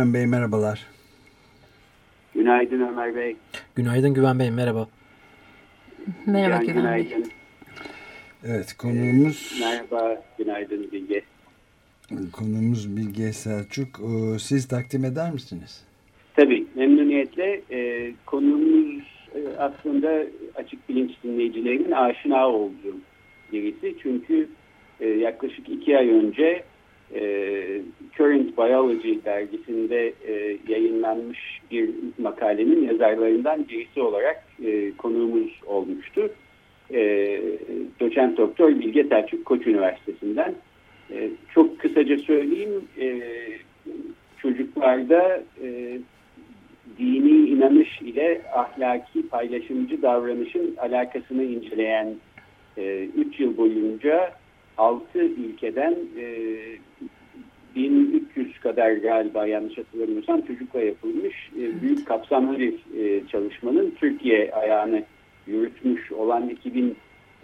Güven 0.00 0.14
Bey, 0.14 0.26
merhabalar. 0.26 0.86
Günaydın 2.34 2.80
Ömer 2.80 3.16
Bey. 3.16 3.36
Günaydın 3.74 4.14
Güven 4.14 4.38
Bey, 4.38 4.50
merhaba. 4.50 4.88
Merhaba 6.26 6.66
Can, 6.66 6.66
Güven 6.66 6.94
Bey. 6.94 7.04
günaydın. 7.04 7.30
Evet, 8.44 8.76
konuğumuz 8.76 9.60
Merhaba, 9.60 10.22
günaydın 10.38 10.92
Bilge. 10.92 11.22
konuğumuz 12.32 12.96
Bilge 12.96 13.32
Selçuk. 13.32 14.00
Ee, 14.00 14.38
Siz 14.38 14.68
takdim 14.68 15.04
eder 15.04 15.32
misiniz? 15.32 15.84
Tabii, 16.36 16.66
memnuniyetle 16.74 17.60
e, 17.70 18.12
konumuz 18.26 19.04
e, 19.34 19.38
aslında 19.58 20.22
açık 20.54 20.88
bilinç 20.88 21.10
dinleyicilerinin 21.24 21.90
aşina 21.92 22.48
olduğu 22.48 22.96
birisi. 23.52 23.94
Çünkü 24.02 24.48
e, 25.00 25.08
yaklaşık 25.08 25.68
iki 25.68 25.98
ay 25.98 26.08
önce 26.08 26.64
e, 27.14 27.22
Current 28.16 28.58
Biology 28.58 29.24
dergisinde 29.24 30.12
e, 30.28 30.56
yayınlanmış 30.68 31.60
bir 31.70 31.90
makalenin 32.18 32.88
yazarlarından 32.88 33.68
birisi 33.68 34.00
olarak 34.00 34.44
e, 34.64 34.90
konuğumuz 34.96 35.60
olmuştu. 35.66 36.30
E, 36.94 37.40
doçent 38.00 38.38
doktor 38.38 38.68
Bilge 38.68 39.04
Selçuk 39.04 39.44
Koç 39.44 39.66
Üniversitesi'nden. 39.66 40.54
E, 41.10 41.30
çok 41.54 41.78
kısaca 41.78 42.18
söyleyeyim, 42.18 42.84
e, 43.00 43.20
çocuklarda 44.38 45.42
e, 45.62 45.98
dini 46.98 47.48
inanış 47.48 48.00
ile 48.00 48.42
ahlaki 48.54 49.28
paylaşımcı 49.28 50.02
davranışın 50.02 50.76
alakasını 50.76 51.44
inceleyen 51.44 52.14
3 53.16 53.40
yıl 53.40 53.56
boyunca 53.56 54.39
6 54.80 55.18
ülkeden 55.18 55.94
e, 56.18 56.24
1300 57.76 58.60
kadar 58.60 58.92
galiba 58.92 59.46
yanlış 59.46 59.78
hatırlamıyorsam 59.78 60.40
çocukla 60.40 60.80
yapılmış 60.80 61.50
e, 61.58 61.82
büyük 61.82 62.06
kapsamlı 62.06 62.58
bir 62.58 62.74
e, 62.98 63.26
çalışmanın 63.26 63.94
Türkiye 64.00 64.52
ayağını 64.52 65.02
yürütmüş 65.46 66.12
olan 66.12 66.48
2000 66.48 66.96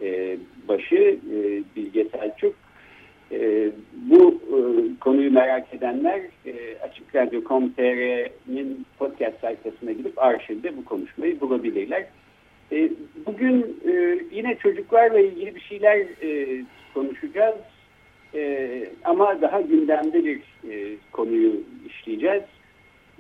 e, 0.03 0.37
başı 0.69 1.19
e, 1.33 1.63
Bilge 1.77 2.05
Selçuk 2.05 2.55
e, 3.33 3.71
bu 3.95 4.41
e, 4.45 4.59
konuyu 5.01 5.33
merak 5.33 5.75
edenler 5.75 6.21
e, 6.47 6.79
Açık 6.83 7.15
Radyo.com.tr'nin 7.15 8.87
podcast 8.99 9.41
sayfasına 9.41 9.93
gidip 9.93 10.19
arşivde 10.19 10.77
bu 10.77 10.85
konuşmayı 10.85 11.41
bulabilirler. 11.41 12.07
E, 12.73 12.91
bugün 13.27 13.81
e, 13.89 14.19
yine 14.33 14.59
çocuklarla 14.59 15.21
ilgili 15.21 15.55
bir 15.55 15.61
şeyler 15.61 15.97
e, 16.23 16.63
konuşacağız. 16.97 17.57
E, 18.35 18.89
ama 19.05 19.41
daha 19.43 19.61
gündemde 19.61 20.25
bir 20.25 20.41
e, 20.71 20.97
konuyu 21.13 21.53
işleyeceğiz. 21.87 22.43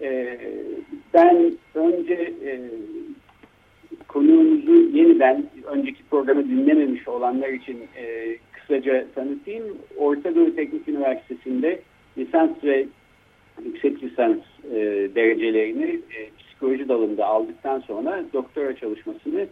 E, 0.02 0.38
ben 1.14 1.52
önce 1.74 2.32
e, 2.44 2.60
konuğumuzu 4.08 4.72
yeniden 4.72 5.46
önceki 5.66 6.02
programı 6.10 6.44
dinlememiş 6.44 7.08
olanlar 7.08 7.48
için 7.48 7.78
e, 7.96 8.36
kısaca 8.52 9.06
tanıtayım. 9.14 9.64
Orta 9.96 10.34
Doğu 10.34 10.56
Teknik 10.56 10.88
Üniversitesi'nde 10.88 11.80
lisans 12.18 12.50
ve 12.64 12.86
yüksek 13.64 14.02
lisans 14.02 14.38
e, 14.74 14.76
derecelerini 15.14 16.00
e, 16.16 16.30
psikoloji 16.38 16.88
dalında 16.88 17.26
aldıktan 17.26 17.80
sonra 17.80 18.24
doktora 18.32 18.76
çalışmasını 18.76 19.46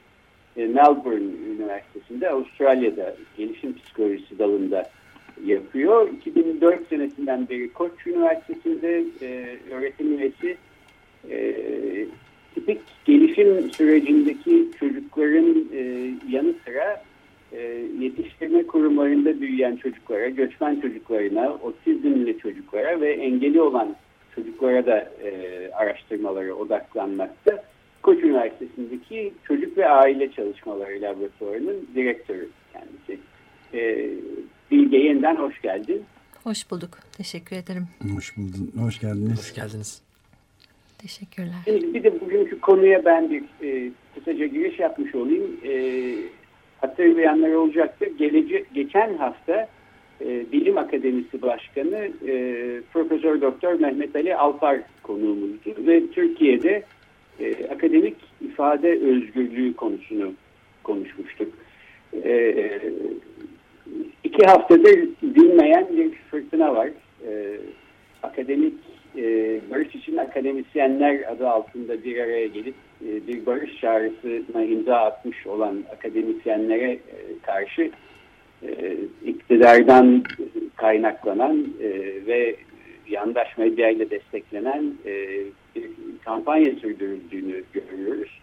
Melbourne 0.56 1.32
Üniversitesi'nde 1.56 2.30
Avustralya'da 2.30 3.14
gelişim 3.36 3.76
psikolojisi 3.76 4.38
dalında 4.38 4.90
yapıyor. 5.44 6.08
2004 6.08 6.88
senesinden 6.88 7.48
beri 7.48 7.72
Koç 7.72 8.06
Üniversitesi'nde 8.06 9.04
e, 9.22 9.58
öğretim 9.70 10.18
üyesi 10.18 10.56
e, 11.30 11.56
tipik 12.54 12.80
gelişim 13.04 13.70
sürecindeki 13.70 14.68
çocukların 14.80 15.64
e, 15.72 16.10
yanı 16.30 16.54
sıra 16.64 17.02
e, 17.52 17.60
yetiştirme 18.00 18.66
kurumlarında 18.66 19.40
büyüyen 19.40 19.76
çocuklara, 19.76 20.28
göçmen 20.28 20.80
çocuklarına, 20.80 21.54
otizmli 21.62 22.38
çocuklara 22.38 23.00
ve 23.00 23.12
engeli 23.12 23.60
olan 23.60 23.96
çocuklara 24.34 24.86
da 24.86 24.98
e, 24.98 25.70
araştırmaları 25.72 26.54
odaklanmakta. 26.56 27.64
Koç 28.04 28.24
Üniversitesi'ndeki 28.24 29.32
Çocuk 29.44 29.78
ve 29.78 29.88
Aile 29.88 30.32
Çalışmaları 30.32 31.02
Laboratuvarı'nın 31.02 31.88
direktörü 31.94 32.48
kendisi. 32.72 33.18
E, 33.74 34.08
Bilge 34.70 34.96
yeniden 34.96 35.36
hoş 35.36 35.60
geldin. 35.60 36.02
Hoş 36.42 36.70
bulduk. 36.70 36.90
Teşekkür 37.16 37.56
ederim. 37.56 37.88
Hoş 38.16 38.36
buldun, 38.36 38.72
hoş 38.82 39.00
geldiniz. 39.00 39.38
Hoş 39.38 39.54
geldiniz. 39.54 40.02
Teşekkürler. 40.98 41.54
Şimdi 41.64 41.94
bir 41.94 42.04
de 42.04 42.20
bugünkü 42.20 42.60
konuya 42.60 43.04
ben 43.04 43.30
bir 43.30 43.42
e, 43.62 43.90
kısaca 44.14 44.46
giriş 44.46 44.78
yapmış 44.78 45.14
olayım. 45.14 45.60
E, 45.64 46.14
hatırlayanlar 46.80 47.52
olacaktır. 47.52 48.08
Gelece, 48.18 48.64
geçen 48.74 49.16
hafta 49.16 49.68
e, 50.20 50.52
Bilim 50.52 50.78
Akademisi 50.78 51.42
Başkanı 51.42 52.08
e, 52.28 52.32
Profesör 52.92 53.40
Doktor 53.40 53.72
Mehmet 53.80 54.16
Ali 54.16 54.36
Alpar 54.36 54.80
konuğumuzdu 55.02 55.86
ve 55.86 56.06
Türkiye'de 56.10 56.82
e, 57.40 57.66
akademik 57.66 58.16
ifade 58.40 58.88
özgürlüğü 58.88 59.76
konusunu 59.76 60.32
konuşmuştuk. 60.82 61.48
E, 62.24 62.80
iki 64.24 64.46
haftadır 64.46 65.08
dinmeyen 65.22 65.88
bir 65.96 66.12
fırtına 66.30 66.74
var. 66.74 66.88
E, 67.28 67.56
akademik 68.22 68.74
e, 69.16 69.60
barış 69.70 69.94
için 69.94 70.16
akademisyenler 70.16 71.32
adı 71.32 71.48
altında 71.48 72.04
bir 72.04 72.18
araya 72.18 72.46
gelip 72.46 72.74
e, 73.06 73.26
bir 73.26 73.46
barış 73.46 73.80
çağrısına 73.80 74.64
imza 74.64 74.96
atmış 74.96 75.46
olan 75.46 75.84
akademisyenlere 75.92 76.92
e, 76.92 76.98
karşı 77.42 77.90
e, 78.62 78.96
iktidardan 79.24 80.24
kaynaklanan 80.76 81.66
e, 81.82 81.88
ve 82.26 82.56
yandaş 83.08 83.58
medyayla 83.58 84.10
desteklenen 84.10 84.94
e, 85.06 85.42
kampanya 86.24 86.74
sürdürüldüğünü 86.74 87.64
görüyoruz. 87.72 88.40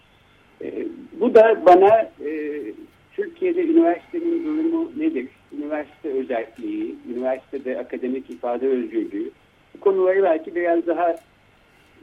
E, 0.61 0.85
bu 1.19 1.35
da 1.35 1.61
bana 1.65 2.11
e, 2.25 2.61
Türkiye'de 3.13 3.63
üniversitenin 3.63 4.45
durumu 4.45 4.91
nedir? 4.97 5.27
Üniversite 5.57 6.09
özelliği, 6.09 6.95
üniversitede 7.15 7.79
akademik 7.79 8.29
ifade 8.29 8.67
özgürlüğü, 8.67 9.31
bu 9.75 9.79
konuları 9.79 10.23
belki 10.23 10.55
biraz 10.55 10.87
daha 10.87 11.15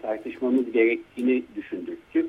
tartışmamız 0.03 0.73
gerektiğini 0.73 1.43
düşündürttü. 1.57 2.27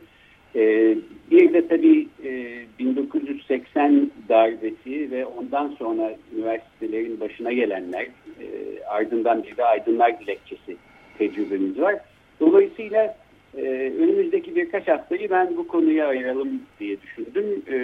Ee, 0.56 0.98
bir 1.32 1.54
de 1.54 1.68
tabii 1.68 2.08
e, 2.24 2.62
1980 2.80 4.12
darbesi 4.30 5.12
ve 5.12 5.26
ondan 5.26 5.68
sonra 5.68 6.16
üniversitelerin 6.36 7.20
başına 7.20 7.54
gelenler, 7.54 8.08
e, 8.42 8.48
ardından 8.88 9.44
bir 9.44 9.58
de 9.58 9.66
aydınlar 9.66 10.20
dilekçesi 10.20 10.78
tecrübemiz 11.18 11.80
var. 11.80 11.96
Dolayısıyla 12.40 13.16
e, 13.58 13.62
önümüzdeki 14.00 14.56
birkaç 14.56 14.88
haftayı 14.88 15.30
ben 15.30 15.58
bu 15.58 15.68
konuya 15.68 16.08
ayıralım 16.08 16.62
diye 16.80 16.98
düşündüm. 17.02 17.64
E, 17.72 17.78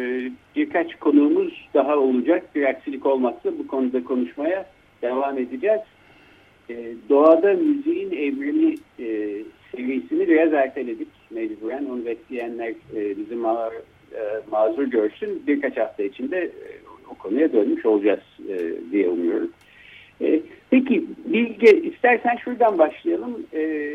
birkaç 0.55 0.95
konuğumuz 0.95 1.67
daha 1.73 1.97
olacak. 1.97 2.55
Bir 2.55 2.63
aksilik 2.63 3.05
olmazsa 3.05 3.57
bu 3.59 3.67
konuda 3.67 4.03
konuşmaya 4.03 4.65
devam 5.01 5.37
edeceğiz. 5.37 5.81
E, 6.69 6.93
doğada 7.09 7.53
müziğin 7.53 8.11
evrimi 8.11 8.75
e, 8.99 9.37
serisini 9.71 10.27
biraz 10.27 10.53
erteledik 10.53 11.07
mecburen. 11.29 11.85
Onu 11.85 12.05
bekleyenler 12.05 12.69
e, 12.95 13.17
bizi 13.17 13.35
ma 13.35 13.69
e, 14.13 14.19
mazur 14.51 14.83
görsün. 14.83 15.43
Birkaç 15.47 15.77
hafta 15.77 16.03
içinde 16.03 16.37
e, 16.37 16.67
o 17.11 17.15
konuya 17.15 17.53
dönmüş 17.53 17.85
olacağız 17.85 18.23
e, 18.49 18.73
diye 18.91 19.09
umuyorum. 19.09 19.51
E, 20.21 20.41
peki 20.69 21.05
Bilge 21.25 21.81
istersen 21.81 22.35
şuradan 22.35 22.77
başlayalım. 22.77 23.45
E, 23.53 23.91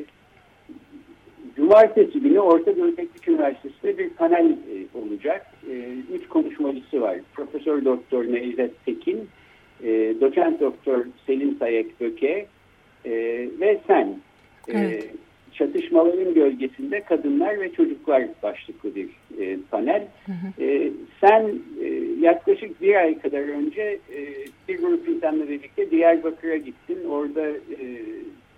Cumartesi 1.60 2.20
günü 2.20 2.40
Orta 2.40 2.76
Doğu 2.76 2.96
Teknik 2.96 3.28
Üniversitesi'nde 3.28 3.98
bir 3.98 4.10
panel 4.10 4.50
e, 4.50 4.98
olacak. 4.98 5.46
E, 5.70 5.74
üç 6.14 6.28
konuşmacısı 6.28 7.00
var. 7.00 7.18
Profesör 7.34 7.84
Doktor 7.84 8.24
Necdet 8.24 8.84
Tekin, 8.86 9.28
e, 9.82 10.14
doçent 10.20 10.60
doktor 10.60 11.04
Selin 11.26 11.56
Sayek 11.58 12.00
Böke 12.00 12.46
e, 13.04 13.10
ve 13.60 13.80
sen. 13.86 14.06
E, 14.68 14.78
Evet. 14.78 15.10
Çatışmaların 15.52 16.34
gölgesinde 16.34 17.00
kadınlar 17.00 17.60
ve 17.60 17.72
çocuklar 17.72 18.22
başlıklı 18.42 18.94
bir 18.94 19.08
e, 19.40 19.56
panel. 19.70 20.06
E, 20.60 20.90
sen 21.20 21.52
e, 21.82 21.86
yaklaşık 22.20 22.82
bir 22.82 22.94
ay 22.94 23.18
kadar 23.18 23.40
önce 23.40 23.82
e, 24.12 24.18
bir 24.68 24.78
grup 24.78 25.08
insanla 25.08 25.48
birlikte 25.48 25.90
Diyarbakır'a 25.90 26.56
gittin. 26.56 27.04
Orada 27.08 27.48
e, 27.48 27.86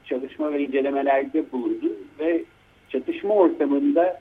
çalışma 0.04 0.52
ve 0.52 0.60
incelemelerde 0.62 1.52
bulundun 1.52 1.96
ve 2.20 2.42
çatışma 2.92 3.34
ortamında 3.34 4.20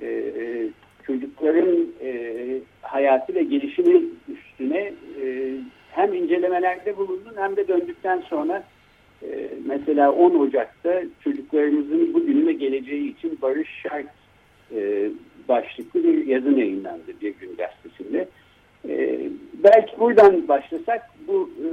e, 0.00 0.06
e, 0.06 0.68
çocukların 1.06 1.86
e, 2.02 2.36
hayatı 2.82 3.34
ve 3.34 3.42
gelişimi 3.42 4.02
üstüne 4.28 4.92
e, 5.22 5.54
hem 5.90 6.14
incelemelerde 6.14 6.96
bulundun 6.96 7.34
hem 7.36 7.56
de 7.56 7.68
döndükten 7.68 8.20
sonra 8.20 8.64
e, 9.22 9.50
mesela 9.66 10.12
10 10.12 10.34
Ocak'ta 10.34 11.02
çocuklarımızın 11.24 12.14
bugünü 12.14 12.46
ve 12.46 12.52
geleceği 12.52 13.16
için 13.16 13.38
barış 13.42 13.68
şart 13.82 14.06
e, 14.74 15.10
başlıklı 15.48 16.04
bir 16.04 16.26
yazın 16.26 16.56
yayınlandı 16.56 17.20
bir 17.20 17.34
gün 17.34 17.56
gazetesinde. 17.56 18.28
E, 18.88 19.20
belki 19.64 20.00
buradan 20.00 20.48
başlasak 20.48 21.02
bu 21.28 21.50
e, 21.64 21.68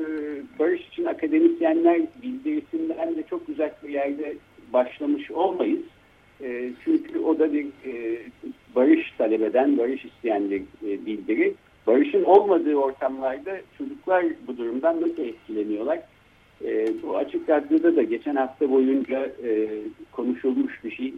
barış 0.59 0.87
için 0.87 1.05
akademisyenler 1.05 2.01
bildirisinden 2.23 3.15
de 3.15 3.23
çok 3.29 3.49
uzak 3.49 3.83
bir 3.83 3.89
yerde 3.89 4.35
başlamış 4.73 5.31
olmayız. 5.31 5.81
E, 6.43 6.69
çünkü 6.83 7.19
o 7.19 7.39
da 7.39 7.53
bir 7.53 7.65
e, 7.65 8.19
barış 8.75 9.11
talep 9.17 9.41
eden, 9.41 9.77
barış 9.77 10.05
isteyen 10.05 10.49
bir 10.49 10.61
e, 10.61 11.05
bildiri. 11.05 11.53
Barışın 11.87 12.23
olmadığı 12.23 12.75
ortamlarda 12.75 13.57
çocuklar 13.77 14.25
bu 14.47 14.57
durumdan 14.57 15.01
nasıl 15.01 15.23
etkileniyorlar? 15.23 15.99
Bu 17.03 17.17
açık 17.17 17.49
radyoda 17.49 17.95
da 17.95 18.03
geçen 18.03 18.35
hafta 18.35 18.71
boyunca 18.71 19.31
konuşulmuş 20.11 20.83
bir 20.83 20.91
şey. 20.91 21.13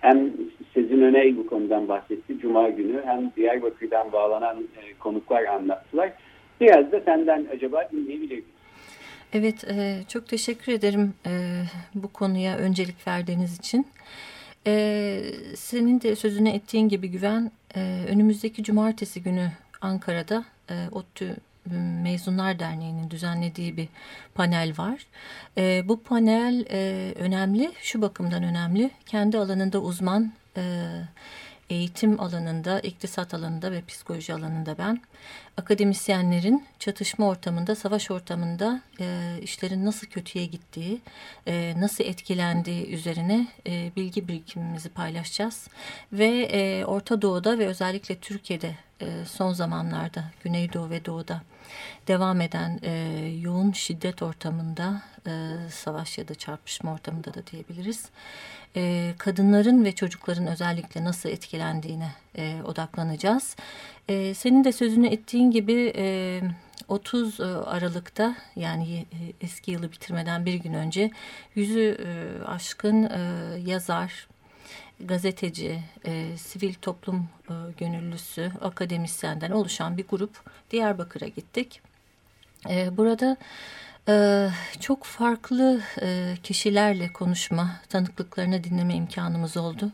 Hem 0.00 0.30
Sezin 0.74 1.02
Öney 1.02 1.36
bu 1.36 1.46
konudan 1.46 1.88
bahsetti 1.88 2.38
Cuma 2.38 2.68
günü 2.68 3.02
hem 3.04 3.32
Diyarbakır'dan 3.36 4.12
bağlanan 4.12 4.56
konuklar 4.98 5.44
anlattılar. 5.44 6.12
Biraz 6.60 6.92
da 6.92 7.00
senden 7.00 7.46
acaba 7.52 7.88
dinleyebilir? 7.92 8.42
Evet, 9.32 9.64
e, 9.64 10.04
çok 10.08 10.28
teşekkür 10.28 10.72
ederim 10.72 11.14
e, 11.26 11.62
bu 11.94 12.08
konuya 12.08 12.56
öncelik 12.56 13.06
verdiğiniz 13.06 13.58
için. 13.58 13.86
E, 14.66 15.22
senin 15.56 16.00
de 16.00 16.16
sözünü 16.16 16.48
ettiğin 16.48 16.88
gibi 16.88 17.10
Güven, 17.10 17.50
e, 17.76 18.04
önümüzdeki 18.08 18.64
cumartesi 18.64 19.22
günü 19.22 19.52
Ankara'da 19.80 20.44
e, 20.70 20.74
ODTÜ 20.92 21.36
Mezunlar 22.02 22.58
Derneği'nin 22.58 23.10
düzenlediği 23.10 23.76
bir 23.76 23.88
panel 24.34 24.72
var. 24.78 25.06
E, 25.58 25.88
bu 25.88 26.02
panel 26.02 26.64
e, 26.70 27.12
önemli, 27.18 27.72
şu 27.82 28.02
bakımdan 28.02 28.42
önemli. 28.42 28.90
Kendi 29.06 29.38
alanında 29.38 29.78
uzman, 29.78 30.32
e, 30.56 30.62
eğitim 31.72 32.20
alanında, 32.20 32.80
iktisat 32.80 33.34
alanında 33.34 33.72
ve 33.72 33.84
psikoloji 33.84 34.34
alanında 34.34 34.78
ben 34.78 35.00
akademisyenlerin 35.56 36.66
çatışma 36.78 37.28
ortamında, 37.28 37.74
savaş 37.74 38.10
ortamında 38.10 38.80
e, 39.00 39.38
işlerin 39.42 39.84
nasıl 39.84 40.06
kötüye 40.06 40.46
gittiği, 40.46 41.00
e, 41.46 41.74
nasıl 41.76 42.04
etkilendiği 42.04 42.86
üzerine 42.86 43.46
e, 43.66 43.92
bilgi 43.96 44.28
birikimimizi 44.28 44.88
paylaşacağız. 44.88 45.68
Ve 46.12 46.28
e, 46.42 46.84
Orta 46.84 47.22
Doğu'da 47.22 47.58
ve 47.58 47.66
özellikle 47.66 48.16
Türkiye'de 48.18 48.76
e, 49.00 49.06
son 49.26 49.52
zamanlarda 49.52 50.24
Güneydoğu 50.44 50.90
ve 50.90 51.04
Doğu'da 51.04 51.42
devam 52.08 52.40
eden 52.40 52.80
e, 52.82 52.92
yoğun 53.40 53.72
şiddet 53.72 54.22
ortamında, 54.22 55.02
e, 55.26 55.30
savaş 55.70 56.18
ya 56.18 56.28
da 56.28 56.34
çarpışma 56.34 56.92
ortamında 56.92 57.34
da 57.34 57.46
diyebiliriz. 57.46 58.10
E, 58.76 59.14
kadınların 59.18 59.84
ve 59.84 59.92
çocukların 59.92 60.46
özellikle 60.46 61.04
nasıl 61.04 61.28
etkilendiğine 61.28 62.10
e, 62.38 62.62
odaklanacağız. 62.64 63.56
E, 64.08 64.34
senin 64.34 64.64
de 64.64 64.72
sözünü 64.72 65.06
ettiğin 65.06 65.50
gibi 65.50 65.92
e, 65.96 66.40
30 66.88 67.40
Aralık'ta 67.40 68.36
yani 68.56 69.06
e, 69.12 69.18
eski 69.40 69.70
yılı 69.70 69.92
bitirmeden 69.92 70.46
bir 70.46 70.54
gün 70.54 70.72
önce 70.72 71.10
yüzü 71.54 71.98
e, 72.06 72.44
aşkın 72.44 73.02
e, 73.02 73.20
yazar, 73.70 74.28
gazeteci, 75.00 75.82
e, 76.06 76.36
sivil 76.36 76.74
toplum 76.74 77.28
e, 77.48 77.54
gönüllüsü, 77.78 78.52
akademisyenden 78.60 79.50
oluşan 79.50 79.98
bir 79.98 80.06
grup 80.08 80.50
Diyarbakır'a 80.70 81.28
gittik. 81.28 81.80
E, 82.70 82.96
burada 82.96 83.36
e, 84.08 84.48
çok 84.80 85.04
farklı 85.04 85.80
e, 86.02 86.36
kişilerle 86.42 87.12
konuşma, 87.12 87.70
tanıklıklarını 87.88 88.64
dinleme 88.64 88.94
imkanımız 88.94 89.56
oldu. 89.56 89.92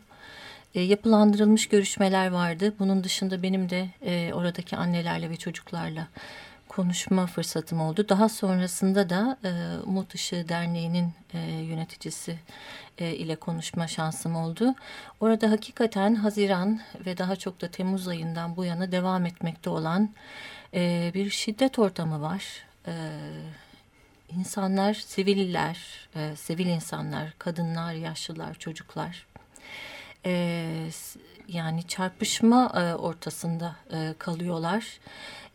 E, 0.75 0.81
yapılandırılmış 0.81 1.69
görüşmeler 1.69 2.31
vardı. 2.31 2.75
Bunun 2.79 3.05
dışında 3.05 3.43
benim 3.43 3.71
de 3.71 3.89
e, 4.03 4.33
oradaki 4.35 4.77
annelerle 4.77 5.31
ve 5.31 5.37
çocuklarla 5.37 6.09
konuşma 6.69 7.27
fırsatım 7.27 7.81
oldu. 7.81 8.09
Daha 8.09 8.29
sonrasında 8.29 9.11
da 9.11 9.39
e, 9.45 9.51
Umut 9.87 10.15
Işığı 10.15 10.49
Derneği'nin 10.49 11.13
e, 11.35 11.39
yöneticisi 11.41 12.39
ile 12.99 13.37
konuşma 13.37 13.87
şansım 13.87 14.37
oldu. 14.37 14.75
Orada 15.21 15.51
hakikaten 15.51 16.15
Haziran 16.15 16.81
ve 17.07 17.19
daha 17.19 17.37
çok 17.37 17.61
da 17.61 17.69
Temmuz 17.69 18.09
ayından 18.09 18.57
bu 18.57 18.65
yana 18.65 18.93
devam 18.93 19.27
etmekte 19.27 19.71
olan 19.71 20.11
bir 21.15 21.31
şiddet 21.31 21.79
ortamı 21.79 22.23
var. 22.23 22.45
E, 22.87 22.93
insanlar, 24.37 24.95
siviller, 24.95 26.09
e, 26.17 26.37
sivil 26.37 26.67
insanlar, 26.67 27.35
kadınlar, 27.39 27.93
yaşlılar, 27.93 28.55
çocuklar 28.55 29.27
e, 30.27 30.91
yani 31.49 31.83
çarpışma 31.83 32.73
e, 32.75 32.95
ortasında 32.95 33.77
e, 33.93 34.15
kalıyorlar. 34.19 35.01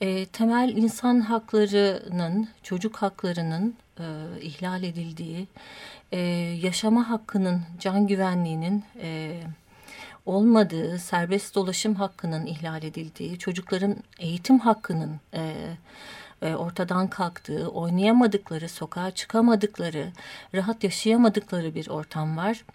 E, 0.02 0.25
temel 0.25 0.74
insan 0.78 1.20
haklarının, 1.20 2.50
çocuk 2.64 2.96
haklarının 2.96 3.75
e, 4.00 4.04
ihlal 4.42 4.84
edildiği, 4.84 5.48
e, 6.12 6.20
yaşama 6.62 7.10
hakkının, 7.10 7.62
can 7.80 8.08
güvenliğinin 8.08 8.84
e, 9.02 9.39
olmadığı, 10.25 11.00
serbest 11.00 11.56
dolaşım 11.56 11.96
hakkının 11.96 12.46
ihlal 12.46 12.84
edildiği, 12.84 13.39
çocukların 13.39 13.96
eğitim 14.20 14.60
hakkının 14.60 15.20
e, 15.34 15.53
ortadan 16.45 17.07
kalktığı, 17.07 17.67
oynayamadıkları, 17.67 18.69
sokağa 18.69 19.12
çıkamadıkları, 19.12 20.12
rahat 20.55 20.83
yaşayamadıkları 20.83 21.75
bir 21.75 21.89
ortam 21.89 22.38
var. 22.38 22.65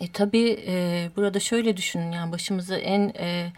E, 0.00 0.12
tabii 0.12 0.64
e, 0.66 1.08
burada 1.16 1.40
şöyle 1.40 1.76
düşünün 1.76 2.12
yani 2.12 2.32
başımıza 2.32 2.76
en 2.76 3.12
e, 3.18 3.52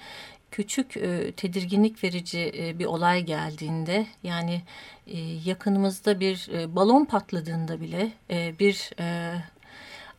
küçük 0.50 0.96
e, 0.96 1.32
tedirginlik 1.32 2.04
verici 2.04 2.52
e, 2.58 2.78
bir 2.78 2.84
olay 2.84 3.22
geldiğinde 3.22 4.06
yani 4.22 4.62
e, 5.06 5.18
yakınımızda 5.44 6.20
bir 6.20 6.48
e, 6.52 6.76
balon 6.76 7.04
patladığında 7.04 7.80
bile 7.80 8.12
e, 8.30 8.58
bir 8.58 8.90
e, 8.98 9.34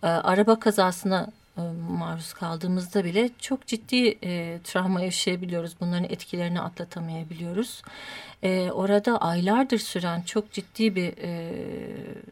e, 0.03 0.07
araba 0.07 0.59
kazasına 0.59 1.27
e, 1.27 1.42
maruz 1.89 2.33
kaldığımızda 2.33 3.03
bile 3.03 3.29
çok 3.39 3.67
ciddi 3.67 4.17
e, 4.23 4.59
travma 4.63 5.01
yaşayabiliyoruz. 5.01 5.75
Bunların 5.81 6.03
etkilerini 6.03 6.61
atlatamayabiliyoruz. 6.61 7.81
E, 8.43 8.71
orada 8.71 9.17
aylardır 9.17 9.77
süren 9.77 10.21
çok 10.21 10.51
ciddi 10.51 10.95
bir 10.95 11.13
e, 11.17 11.53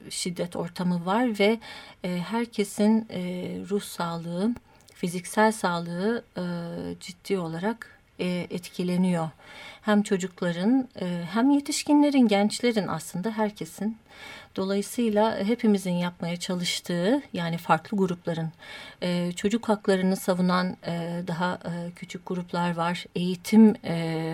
şiddet 0.10 0.56
ortamı 0.56 1.06
var 1.06 1.40
ve 1.40 1.60
e, 2.04 2.18
herkesin 2.18 3.08
e, 3.10 3.22
ruh 3.70 3.82
sağlığı, 3.82 4.56
fiziksel 4.94 5.52
sağlığı 5.52 6.24
e, 6.38 6.44
ciddi 7.00 7.38
olarak 7.38 8.00
e, 8.20 8.48
etkileniyor. 8.50 9.30
Hem 9.82 10.04
çocukların 10.04 10.90
e, 11.02 11.24
hem 11.34 11.50
yetişkinlerin, 11.50 12.28
gençlerin 12.28 12.88
aslında 12.88 13.32
herkesin. 13.32 13.98
Dolayısıyla 14.56 15.38
hepimizin 15.38 15.92
yapmaya 15.92 16.38
çalıştığı 16.38 17.22
yani 17.34 17.58
farklı 17.58 17.98
grupların 17.98 18.52
e, 19.02 19.32
çocuk 19.32 19.70
haklarını 19.70 20.16
savunan 20.16 20.78
e, 20.88 21.24
daha 21.28 21.60
küçük 21.96 22.26
gruplar 22.26 22.76
var. 22.76 23.06
Eğitim 23.16 23.76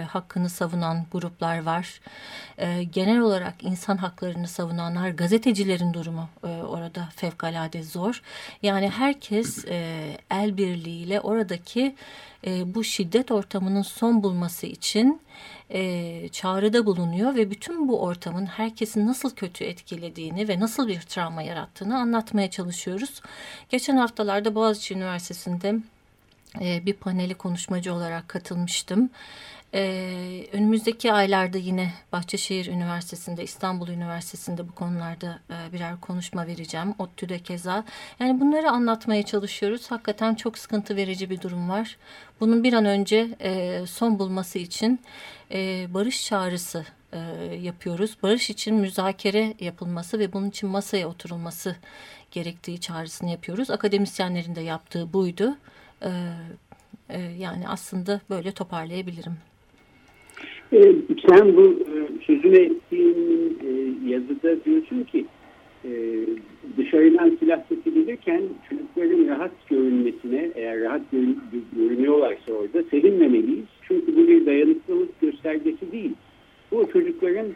hakkını 0.08 0.50
savunan 0.50 1.06
gruplar 1.12 1.64
var. 1.64 2.02
Genel 2.92 3.20
olarak 3.20 3.64
insan 3.64 3.98
haklarını 3.98 4.48
savunanlar, 4.48 5.10
gazetecilerin 5.10 5.94
durumu 5.94 6.30
orada 6.44 7.10
fevkalade 7.16 7.84
zor. 7.84 8.22
Yani 8.64 8.90
herkes 8.90 9.66
el 10.32 10.58
birliğiyle 10.58 11.22
oradaki 11.22 11.96
e, 12.48 12.76
bu 12.76 12.84
şiddet 12.84 13.32
ortamının 13.32 13.82
son 13.82 14.24
bulması 14.24 14.68
için 14.68 15.22
e, 15.70 16.30
çağrıda 16.30 16.86
bulunuyor 16.86 17.36
ve 17.36 17.52
bütün 17.52 17.88
bu 17.88 18.02
ortamın 18.02 18.46
herkesin 18.46 19.08
nasıl 19.08 19.36
kötü 19.36 19.64
etkilediğini 19.64 20.48
ve 20.48 20.60
nasıl 20.60 20.88
bir 20.88 21.02
travma 21.02 21.42
yarattığını 21.42 21.98
anlatmaya 21.98 22.50
çalışıyoruz. 22.50 23.22
Geçen 23.70 23.98
haftalarda 23.98 24.56
Boğaziçi 24.56 24.94
Üniversitesi'nde 24.94 25.76
e, 26.62 26.86
bir 26.86 26.94
paneli 26.94 27.34
konuşmacı 27.34 27.94
olarak 27.94 28.28
katılmıştım. 28.28 29.10
Ee, 29.74 30.48
önümüzdeki 30.54 31.14
aylarda 31.14 31.58
yine 31.58 31.94
Bahçeşehir 32.12 32.66
Üniversitesi'nde, 32.66 33.44
İstanbul 33.44 33.88
Üniversitesi'nde 33.88 34.68
bu 34.68 34.76
konularda 34.76 35.40
e, 35.50 35.74
birer 35.74 36.02
konuşma 36.02 36.48
vereceğim. 36.48 36.96
ODTÜ'de 37.00 37.40
keza. 37.40 37.84
Yani 38.20 38.40
bunları 38.40 38.72
anlatmaya 38.72 39.24
çalışıyoruz. 39.24 39.92
Hakikaten 39.92 40.36
çok 40.36 40.58
sıkıntı 40.58 40.96
verici 40.96 41.30
bir 41.30 41.42
durum 41.42 41.70
var. 41.70 41.98
Bunun 42.40 42.64
bir 42.64 42.74
an 42.74 42.86
önce 42.86 43.30
e, 43.42 43.82
son 43.88 44.20
bulması 44.20 44.60
için 44.60 45.00
e, 45.52 45.88
barış 45.94 46.26
çağrısı 46.26 46.86
e, 47.14 47.20
yapıyoruz. 47.62 48.18
Barış 48.24 48.50
için 48.50 48.76
müzakere 48.76 49.54
yapılması 49.60 50.20
ve 50.20 50.34
bunun 50.34 50.50
için 50.50 50.70
masaya 50.70 51.08
oturulması 51.08 51.76
gerektiği 52.32 52.80
çağrısını 52.80 53.30
yapıyoruz. 53.30 53.70
Akademisyenlerin 53.70 54.56
de 54.56 54.62
yaptığı 54.62 55.14
buydu. 55.14 55.58
E, 56.02 56.10
e, 57.10 57.20
yani 57.20 57.68
aslında 57.68 58.22
böyle 58.30 58.52
toparlayabilirim. 58.52 59.38
E, 60.74 60.96
sen 61.30 61.58
bu 61.58 61.64
e, 61.64 61.96
sözünü 62.26 62.58
ettiğin 62.58 63.60
e, 63.68 63.70
yazıda 64.10 64.66
diyorsun 64.66 65.04
ki 65.04 65.26
e, 65.86 65.92
dışarıdan 66.78 67.38
silah 67.40 67.60
sesi 67.70 67.96
çocukların 68.70 69.28
rahat 69.28 69.52
görünmesine 69.70 70.52
eğer 70.56 70.80
rahat 70.80 71.02
görünüyorlarsa 71.76 72.54
orada 72.54 72.84
sevinmemeliyiz. 72.84 73.66
Çünkü 73.82 74.16
bu 74.16 74.28
bir 74.28 74.46
dayanıklılık 74.46 75.22
göstergesi 75.22 75.92
değil. 75.92 76.14
Bu 76.72 76.90
çocukların 76.94 77.48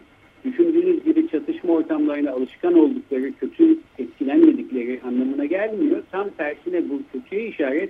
düşündüğünüz 0.45 1.03
gibi 1.03 1.27
çatışma 1.27 1.73
ortamlarına 1.73 2.31
alışkan 2.31 2.73
oldukları, 2.73 3.33
kötü 3.33 3.77
etkilenmedikleri 3.97 4.99
anlamına 5.07 5.45
gelmiyor. 5.45 6.03
Tam 6.11 6.29
tersine 6.29 6.89
bu 6.89 7.01
kötüye 7.13 7.47
işaret 7.47 7.89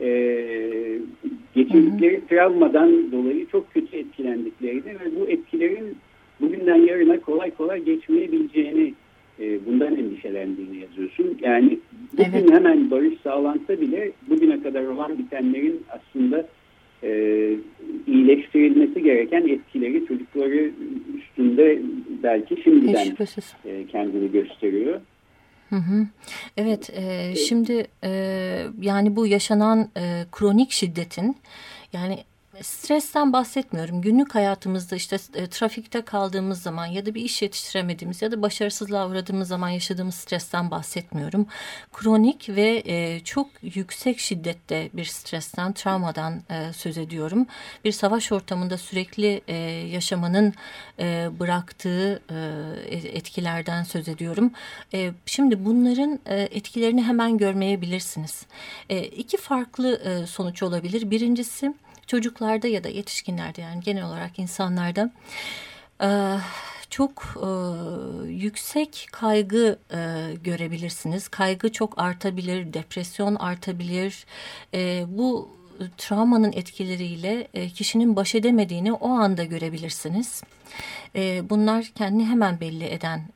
e, 0.00 0.08
geçirdikleri 1.54 2.20
travmadan 2.28 3.12
dolayı 3.12 3.46
çok 3.46 3.74
kötü 3.74 3.96
etkilendiklerini 3.96 5.00
ve 5.00 5.20
bu 5.20 5.28
etkilerin 5.28 5.96
bugünden 6.40 6.86
yarına 6.86 7.20
kolay 7.20 7.50
kolay 7.50 7.82
geçmeyebileceğini 7.82 8.94
e, 9.40 9.66
bundan 9.66 9.96
endişelendiğini 9.96 10.76
yazıyorsun. 10.76 11.38
Yani 11.40 11.78
bugün 12.12 12.30
evet. 12.32 12.50
hemen 12.50 12.90
barış 12.90 13.20
sağlansa 13.22 13.80
bile 13.80 14.12
bugüne 14.28 14.62
kadar 14.62 14.84
olan 14.84 15.18
bitenlerin 15.18 15.82
aslında 15.90 16.46
e, 17.02 17.50
iyileştirilmesi 18.06 19.02
gereken 19.02 19.48
etkileri 19.48 20.06
çocukları 20.06 20.70
üstünde 21.18 21.78
belki 22.22 22.62
şimdiden 22.62 23.16
e, 23.64 23.86
kendini 23.86 24.32
gösteriyor. 24.32 25.00
Evet, 26.56 26.90
e, 26.90 27.34
şimdi 27.36 27.86
e, 28.04 28.10
yani 28.80 29.16
bu 29.16 29.26
yaşanan 29.26 29.90
e, 29.96 30.26
kronik 30.32 30.72
şiddetin 30.72 31.36
yani 31.92 32.24
stresten 32.62 33.32
bahsetmiyorum. 33.32 34.02
Günlük 34.02 34.34
hayatımızda 34.34 34.96
işte 34.96 35.18
e, 35.34 35.46
trafikte 35.46 36.02
kaldığımız 36.02 36.62
zaman 36.62 36.86
ya 36.86 37.06
da 37.06 37.14
bir 37.14 37.22
iş 37.22 37.42
yetiştiremediğimiz 37.42 38.22
ya 38.22 38.32
da 38.32 38.42
başarısızlığa 38.42 39.08
uğradığımız 39.08 39.48
zaman 39.48 39.68
yaşadığımız 39.68 40.14
stresten 40.14 40.70
bahsetmiyorum. 40.70 41.46
Kronik 41.92 42.48
ve 42.48 42.82
e, 42.86 43.20
çok 43.24 43.48
yüksek 43.62 44.18
şiddette 44.18 44.90
bir 44.92 45.04
stresten, 45.04 45.72
travmadan 45.72 46.42
e, 46.50 46.72
söz 46.72 46.98
ediyorum. 46.98 47.46
Bir 47.84 47.92
savaş 47.92 48.32
ortamında 48.32 48.78
sürekli 48.78 49.40
e, 49.48 49.56
yaşamanın 49.92 50.54
e, 50.98 51.28
bıraktığı 51.40 52.22
e, 52.30 52.98
etkilerden 53.08 53.82
söz 53.82 54.08
ediyorum. 54.08 54.52
E, 54.94 55.12
şimdi 55.26 55.64
bunların 55.64 56.20
e, 56.26 56.40
etkilerini 56.40 57.02
hemen 57.02 57.38
görmeyebilirsiniz. 57.38 58.46
E, 58.88 59.02
iki 59.02 59.36
farklı 59.36 59.96
e, 59.96 60.26
sonuç 60.26 60.62
olabilir. 60.62 61.10
Birincisi 61.10 61.74
çocuklarda 62.06 62.68
ya 62.68 62.84
da 62.84 62.88
yetişkinlerde 62.88 63.60
yani 63.60 63.80
genel 63.80 64.04
olarak 64.04 64.38
insanlarda 64.38 65.10
çok 66.90 67.36
yüksek 68.28 69.08
kaygı 69.12 69.78
görebilirsiniz. 70.44 71.28
Kaygı 71.28 71.72
çok 71.72 71.98
artabilir, 71.98 72.72
depresyon 72.72 73.34
artabilir. 73.34 74.26
bu 75.06 75.56
travmanın 75.98 76.52
etkileriyle 76.52 77.48
kişinin 77.74 78.16
baş 78.16 78.34
edemediğini 78.34 78.92
o 78.92 79.08
anda 79.08 79.44
görebilirsiniz. 79.44 80.42
bunlar 81.50 81.84
kendini 81.94 82.24
hemen 82.24 82.60
belli 82.60 82.84
eden 82.84 83.28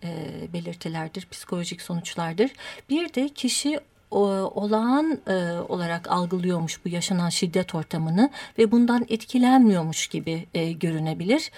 belirtilerdir, 0.53 1.27
psikolojik 1.31 1.83
sonuçlardır. 1.83 2.51
Bir 2.91 3.15
de 3.15 3.29
kişi 3.29 3.81
olağan 4.11 5.19
e, 5.27 5.33
olarak 5.69 6.11
algılıyormuş 6.11 6.85
bu 6.85 6.89
yaşanan 6.89 7.29
şiddet 7.29 7.75
ortamını 7.75 8.31
ve 8.59 8.73
bundan 8.73 9.07
etkilenmiyormuş 9.09 10.07
gibi 10.07 10.47
e, 10.55 10.73
görünebilir. 10.73 11.51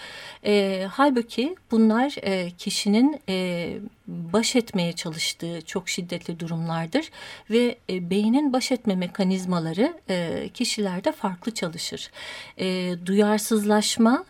E, 0.44 0.86
halbuki 0.90 1.56
bunlar 1.70 2.14
e, 2.22 2.50
kişinin 2.50 3.20
e, 3.28 3.68
baş 4.06 4.56
etmeye 4.56 4.92
çalıştığı 4.92 5.62
çok 5.66 5.88
şiddetli 5.88 6.40
durumlardır 6.40 7.10
ve 7.50 7.76
e, 7.90 8.10
beynin 8.10 8.52
baş 8.52 8.72
etme 8.72 8.96
mekanizmaları 8.96 9.94
e, 10.08 10.48
kişilerde 10.54 11.12
farklı 11.12 11.54
çalışır. 11.54 12.10
E, 12.58 12.94
duyarsızlaşma... 13.06 14.24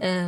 E, 0.00 0.26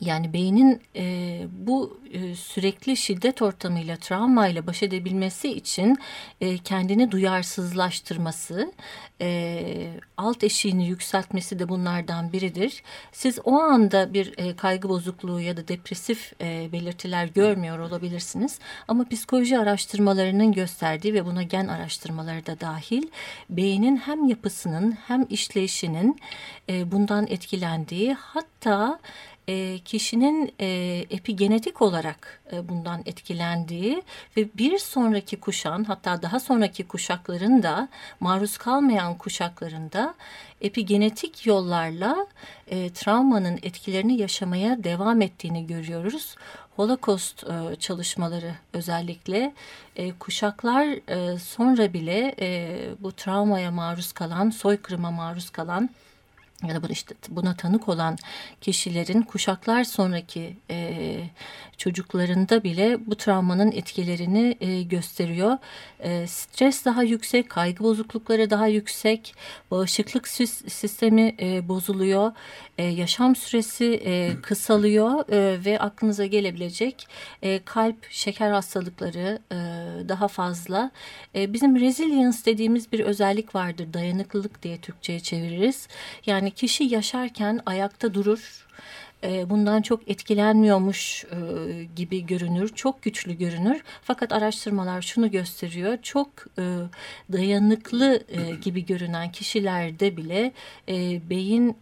yani 0.00 0.32
beynin 0.32 0.82
e, 0.96 1.46
bu 1.52 2.00
e, 2.12 2.34
sürekli 2.34 2.96
şiddet 2.96 3.42
ortamıyla, 3.42 3.96
travmayla 3.96 4.66
baş 4.66 4.82
edebilmesi 4.82 5.52
için 5.52 5.98
e, 6.40 6.58
kendini 6.58 7.10
duyarsızlaştırması, 7.10 8.72
e, 9.20 9.90
alt 10.16 10.44
eşiğini 10.44 10.88
yükseltmesi 10.88 11.58
de 11.58 11.68
bunlardan 11.68 12.32
biridir. 12.32 12.82
Siz 13.12 13.38
o 13.44 13.60
anda 13.60 14.14
bir 14.14 14.34
e, 14.38 14.56
kaygı 14.56 14.88
bozukluğu 14.88 15.40
ya 15.40 15.56
da 15.56 15.68
depresif 15.68 16.32
e, 16.40 16.68
belirtiler 16.72 17.26
görmüyor 17.26 17.78
olabilirsiniz. 17.78 18.58
Ama 18.88 19.08
psikoloji 19.08 19.58
araştırmalarının 19.58 20.52
gösterdiği 20.52 21.14
ve 21.14 21.26
buna 21.26 21.42
gen 21.42 21.68
araştırmaları 21.68 22.46
da 22.46 22.60
dahil, 22.60 23.02
beynin 23.50 23.96
hem 23.96 24.28
yapısının 24.28 24.92
hem 24.92 25.26
işleyişinin 25.30 26.20
e, 26.68 26.92
bundan 26.92 27.26
etkilendiği 27.26 28.14
hatta 28.14 29.00
e, 29.50 29.78
kişinin 29.78 30.54
e, 30.60 30.66
epigenetik 31.10 31.82
olarak 31.82 32.40
e, 32.52 32.68
bundan 32.68 33.02
etkilendiği 33.06 34.02
ve 34.36 34.48
bir 34.54 34.78
sonraki 34.78 35.40
kuşan 35.40 35.84
hatta 35.84 36.22
daha 36.22 36.40
sonraki 36.40 36.88
kuşakların 36.88 37.62
da 37.62 37.88
maruz 38.20 38.58
kalmayan 38.58 39.18
kuşakların 39.18 39.92
da 39.92 40.14
epigenetik 40.60 41.46
yollarla 41.46 42.26
e, 42.66 42.92
travmanın 42.92 43.58
etkilerini 43.62 44.20
yaşamaya 44.20 44.84
devam 44.84 45.22
ettiğini 45.22 45.66
görüyoruz. 45.66 46.36
Holocaust 46.76 47.44
e, 47.44 47.76
çalışmaları 47.76 48.54
özellikle 48.72 49.54
e, 49.96 50.12
kuşaklar 50.12 50.86
e, 50.86 51.38
sonra 51.38 51.92
bile 51.92 52.34
e, 52.40 52.78
bu 53.00 53.12
travmaya 53.12 53.70
maruz 53.70 54.12
kalan, 54.12 54.50
soykırıma 54.50 55.10
maruz 55.10 55.50
kalan 55.50 55.90
ya 56.68 56.82
da 56.82 56.88
işte 56.88 57.14
buna 57.28 57.54
tanık 57.56 57.88
olan 57.88 58.16
kişilerin 58.60 59.22
kuşaklar 59.22 59.84
sonraki 59.84 60.56
e, 60.70 61.20
çocuklarında 61.76 62.64
bile 62.64 63.06
bu 63.06 63.16
travmanın 63.16 63.72
etkilerini 63.72 64.56
e, 64.60 64.82
gösteriyor. 64.82 65.58
E, 66.00 66.26
stres 66.26 66.84
daha 66.84 67.02
yüksek, 67.02 67.50
kaygı 67.50 67.84
bozuklukları 67.84 68.50
daha 68.50 68.66
yüksek, 68.66 69.34
bağışıklık 69.70 70.28
sistemi 70.28 71.36
e, 71.40 71.68
bozuluyor, 71.68 72.32
e, 72.78 72.84
yaşam 72.84 73.36
süresi 73.36 74.02
e, 74.04 74.32
kısalıyor 74.42 75.32
e, 75.32 75.64
ve 75.64 75.78
aklınıza 75.78 76.26
gelebilecek 76.26 77.06
e, 77.42 77.60
kalp, 77.64 78.10
şeker 78.10 78.50
hastalıkları 78.50 79.38
e, 79.52 79.56
daha 80.08 80.28
fazla. 80.28 80.90
E, 81.34 81.52
bizim 81.52 81.80
resilience 81.80 82.38
dediğimiz 82.46 82.92
bir 82.92 83.00
özellik 83.00 83.54
vardır, 83.54 83.92
dayanıklılık 83.92 84.62
diye 84.62 84.78
Türkçe'ye 84.78 85.20
çeviririz. 85.20 85.88
Yani 86.26 86.49
kişi 86.50 86.84
yaşarken 86.84 87.60
ayakta 87.66 88.14
durur 88.14 88.66
e, 89.24 89.50
bundan 89.50 89.82
çok 89.82 90.10
etkilenmiyormuş 90.10 91.24
e, 91.24 91.36
gibi 91.96 92.26
görünür, 92.26 92.68
çok 92.68 93.02
güçlü 93.02 93.34
görünür. 93.34 93.82
Fakat 94.02 94.32
araştırmalar 94.32 95.02
şunu 95.02 95.30
gösteriyor, 95.30 95.98
çok 96.02 96.28
e, 96.58 96.62
dayanıklı 97.32 98.22
gibi 98.62 98.86
görünen 98.86 99.32
kişilerde 99.32 100.16
bile 100.16 100.52
beyin 101.30 101.76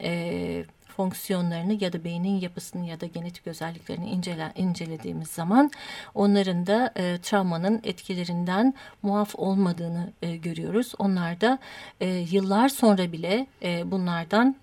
fonksiyonlarını 0.99 1.85
ya 1.85 1.93
da 1.93 2.05
beynin 2.05 2.41
yapısını 2.41 2.87
ya 2.87 3.01
da 3.01 3.07
genetik 3.07 3.47
özelliklerini 3.47 4.11
incele, 4.11 4.53
incelediğimiz 4.57 5.29
zaman 5.29 5.71
onların 6.15 6.67
da 6.67 6.93
e, 6.97 7.19
travmanın 7.23 7.81
etkilerinden 7.85 8.75
muaf 9.03 9.35
olmadığını 9.35 10.13
e, 10.23 10.37
görüyoruz. 10.37 10.93
Onlar 10.99 11.41
da 11.41 11.59
e, 12.01 12.09
yıllar 12.09 12.69
sonra 12.69 13.13
bile 13.13 13.47
e, 13.63 13.91
bunlardan 13.91 14.57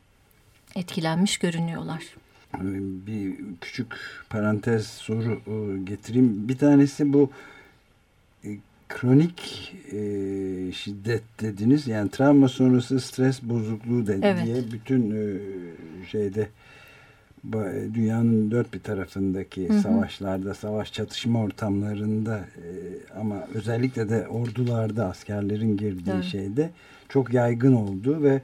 etkilenmiş 0.75 1.37
görünüyorlar 1.37 2.03
bir 3.07 3.35
küçük 3.61 3.95
parantez 4.29 4.87
soru 4.87 5.41
e, 5.47 5.83
getireyim. 5.83 6.49
Bir 6.49 6.57
tanesi 6.57 7.13
bu 7.13 7.29
e, 8.43 8.49
kronik 8.89 9.73
e, 9.95 10.67
e, 10.67 10.71
şiddet 10.71 11.23
dediniz. 11.41 11.87
Yani 11.87 12.09
travma 12.09 12.47
sonrası 12.47 12.99
stres 12.99 13.43
bozukluğu 13.43 14.07
dedi 14.07 14.19
Evet. 14.21 14.45
diye 14.45 14.55
bütün 14.71 15.11
e, 15.11 15.37
şeyde 16.11 16.47
ba- 17.51 17.93
dünyanın 17.93 18.51
dört 18.51 18.73
bir 18.73 18.79
tarafındaki 18.79 19.69
hı. 19.69 19.73
savaşlarda, 19.73 20.53
savaş 20.53 20.93
çatışma 20.93 21.41
ortamlarında 21.41 22.37
e, 22.37 22.69
ama 23.19 23.35
özellikle 23.53 24.09
de 24.09 24.27
ordularda 24.27 25.05
askerlerin 25.05 25.77
girdiği 25.77 26.11
Evet. 26.13 26.23
şeyde 26.23 26.69
çok 27.09 27.33
yaygın 27.33 27.73
oldu 27.73 28.23
ve 28.23 28.41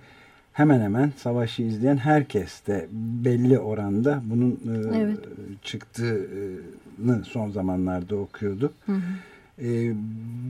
hemen 0.54 0.80
hemen 0.80 1.12
savaşı 1.18 1.62
izleyen 1.64 1.98
herkes 1.98 2.68
de 2.68 2.88
belli 3.26 3.60
oranda 3.60 4.22
bunun 4.26 4.52
e, 4.52 4.98
Evet. 4.98 5.18
çıktığını 5.64 7.26
son 7.26 7.52
zamanlarda 7.52 8.16
okuyorduk. 8.16 8.74
Hı 8.86 8.92
hı. 8.92 9.02
E, 9.60 9.94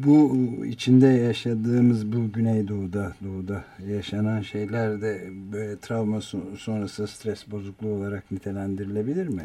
bu 0.05 0.37
içinde 0.65 1.07
yaşadığımız 1.07 2.11
bu 2.13 2.31
Güneydoğu'da, 2.31 3.13
Doğu'da 3.23 3.63
yaşanan 3.87 4.41
şeyler 4.41 5.01
de 5.01 5.29
böyle 5.51 5.79
travma 5.79 6.21
son- 6.21 6.55
sonrası 6.57 7.07
stres 7.07 7.51
bozukluğu 7.51 7.89
olarak 7.93 8.31
nitelendirilebilir 8.31 9.27
mi? 9.27 9.43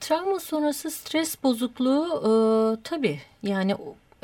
Travma 0.00 0.40
sonrası 0.40 0.90
stres 0.90 1.42
bozukluğu 1.42 2.06
e, 2.16 2.30
tabii 2.84 3.18
yani 3.42 3.74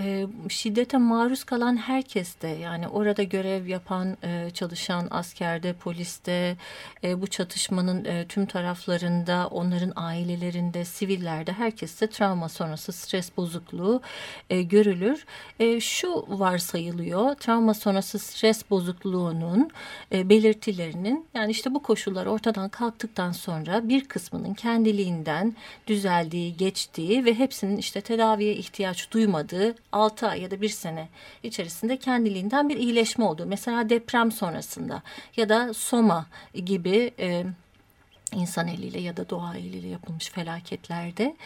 e, 0.01 0.27
şiddete 0.49 0.99
maruz 0.99 1.45
kalan 1.45 1.77
herkes 1.77 2.41
de 2.43 2.49
yani 2.49 2.89
orada 2.89 3.23
görev 3.23 3.67
yapan 3.67 4.17
e, 4.23 4.51
çalışan 4.55 5.09
askerde 5.11 5.73
poliste 5.73 6.57
e, 7.05 7.21
bu 7.21 7.27
çatışmanın 7.27 8.05
e, 8.05 8.27
tüm 8.29 8.47
taraflarında 8.47 9.49
onların 9.51 9.93
ailelerinde 9.97 10.85
sivillerde 10.85 11.53
herkeste 11.53 12.07
travma 12.07 12.49
sonrası 12.49 12.93
stres 12.93 13.37
bozukluğu 13.37 14.01
e, 14.51 14.63
görülür. 14.63 15.27
E, 15.61 15.81
şu 15.81 16.27
varsayılıyor 16.29 17.35
travma 17.35 17.75
sonrası 17.75 18.19
stres 18.19 18.71
bozukluğunun 18.71 19.71
e, 20.13 20.29
belirtilerinin 20.29 21.27
yani 21.35 21.51
işte 21.51 21.75
bu 21.75 21.83
koşullar 21.83 22.27
ortadan 22.27 22.69
kalktıktan 22.69 23.33
sonra 23.33 23.89
bir 23.89 24.05
kısmının 24.05 24.55
kendiliğinden 24.55 25.55
düzeldiği, 25.87 26.57
geçtiği 26.57 27.25
ve 27.25 27.35
hepsinin 27.35 27.77
işte 27.77 28.01
tedaviye 28.01 28.55
ihtiyaç 28.55 29.11
duymadığı 29.11 29.75
6 29.95 30.29
ay 30.29 30.41
ya 30.41 30.51
da 30.51 30.61
bir 30.61 30.69
sene 30.69 31.09
içerisinde 31.43 31.97
kendiliğinden 31.97 32.69
bir 32.69 32.77
iyileşme 32.77 33.25
olduğu. 33.25 33.47
Mesela 33.47 33.89
deprem 33.89 34.33
sonrasında 34.33 35.03
ya 35.37 35.49
da 35.49 35.75
soma 35.75 36.27
gibi 36.55 37.15
e, 37.19 37.45
insan 38.33 38.69
eliyle 38.69 39.01
ya 39.01 39.17
da 39.17 39.31
doğa 39.31 39.57
eliyle 39.57 39.89
yapılmış 39.89 40.31
felaketlerde 40.31 41.37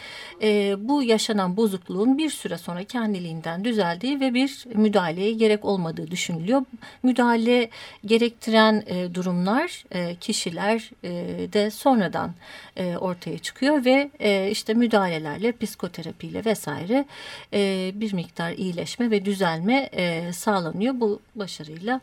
e, 0.41 0.75
bu 0.79 1.03
yaşanan 1.03 1.57
bozukluğun 1.57 2.17
bir 2.17 2.29
süre 2.29 2.57
sonra 2.57 2.83
kendiliğinden 2.83 3.63
düzeldiği 3.63 4.19
ve 4.19 4.33
bir 4.33 4.65
müdahaleye 4.75 5.31
gerek 5.31 5.65
olmadığı 5.65 6.11
düşünülüyor. 6.11 6.65
Müdahale 7.03 7.69
gerektiren 8.05 8.83
e, 8.87 9.13
durumlar 9.15 9.83
e, 9.91 10.15
kişiler 10.15 10.91
e, 11.03 11.09
de 11.53 11.71
sonradan 11.71 12.33
e, 12.77 12.97
ortaya 12.97 13.37
çıkıyor 13.37 13.85
ve 13.85 14.11
e, 14.19 14.51
işte 14.51 14.73
müdahalelerle 14.73 15.51
psikoterapiyle 15.57 16.45
vesaire 16.45 17.05
e, 17.53 17.91
bir 17.95 18.13
miktar 18.13 18.51
iyileşme 18.51 19.11
ve 19.11 19.25
düzelme 19.25 19.89
e, 19.91 20.33
sağlanıyor. 20.33 20.93
Bu 20.99 21.19
başarıyla 21.35 22.01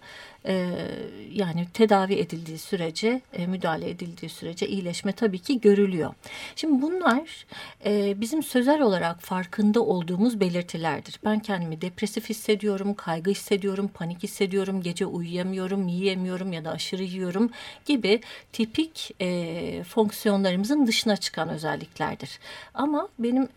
yani 1.33 1.67
tedavi 1.75 2.15
edildiği 2.15 2.59
sürece 2.59 3.21
e, 3.33 3.47
müdahale 3.47 3.91
edildiği 3.91 4.29
sürece 4.29 4.69
iyileşme 4.69 5.13
tabii 5.13 5.39
ki 5.39 5.61
görülüyor. 5.61 6.15
Şimdi 6.57 6.83
bunlar 6.83 7.47
e, 7.85 8.21
bizim 8.21 8.43
sözel 8.43 8.81
olarak 8.81 9.21
farkında 9.21 9.81
olduğumuz 9.83 10.41
belirtilerdir. 10.41 11.21
Ben 11.25 11.41
kendimi 11.41 11.81
depresif 11.81 12.29
hissediyorum, 12.29 12.95
kaygı 12.95 13.31
hissediyorum, 13.31 13.91
panik 13.95 14.23
hissediyorum, 14.23 14.83
gece 14.83 15.07
uyuyamıyorum, 15.07 15.89
yiyemiyorum 15.89 16.53
ya 16.53 16.65
da 16.65 16.71
aşırı 16.71 17.03
yiyorum 17.03 17.51
gibi 17.87 18.21
tipik 18.53 19.11
e, 19.21 19.85
fonksiyonlarımızın 19.85 20.87
dışına 20.87 21.17
çıkan 21.17 21.49
özelliklerdir. 21.49 22.39
Ama 22.75 23.09
benim 23.19 23.49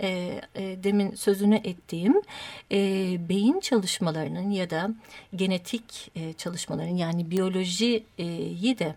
demin 0.84 1.16
sözünü 1.16 1.56
ettiğim 1.56 2.22
beyin 3.30 3.60
çalışmalarının 3.60 4.50
ya 4.50 4.70
da 4.70 4.90
genetik 5.36 6.12
e, 6.16 6.34
çalışmaların 6.80 6.96
yani 6.98 7.32
biyolojiyi 7.32 8.80
de 8.80 8.96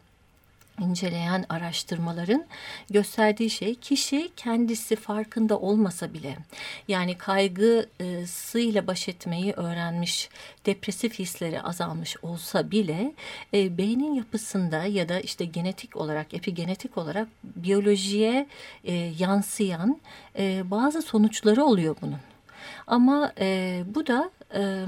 inceleyen 0.80 1.44
araştırmaların 1.48 2.44
gösterdiği 2.90 3.50
şey 3.50 3.74
kişi 3.74 4.30
kendisi 4.36 4.96
farkında 4.96 5.58
olmasa 5.58 6.14
bile 6.14 6.36
yani 6.88 7.18
kaygısıyla 7.18 8.86
baş 8.86 9.08
etmeyi 9.08 9.52
öğrenmiş 9.52 10.28
depresif 10.66 11.18
hisleri 11.18 11.62
azalmış 11.62 12.16
olsa 12.22 12.70
bile 12.70 13.12
e, 13.54 13.78
beynin 13.78 14.14
yapısında 14.14 14.84
ya 14.84 15.08
da 15.08 15.20
işte 15.20 15.44
genetik 15.44 15.96
olarak 15.96 16.34
epigenetik 16.34 16.98
olarak 16.98 17.28
biyolojiye 17.44 18.46
e, 18.84 18.92
yansıyan 19.18 20.00
e, 20.38 20.70
bazı 20.70 21.02
sonuçları 21.02 21.64
oluyor 21.64 21.96
bunun. 22.02 22.20
Ama 22.86 23.32
e, 23.38 23.82
bu 23.94 24.06
da 24.06 24.30
e, 24.54 24.84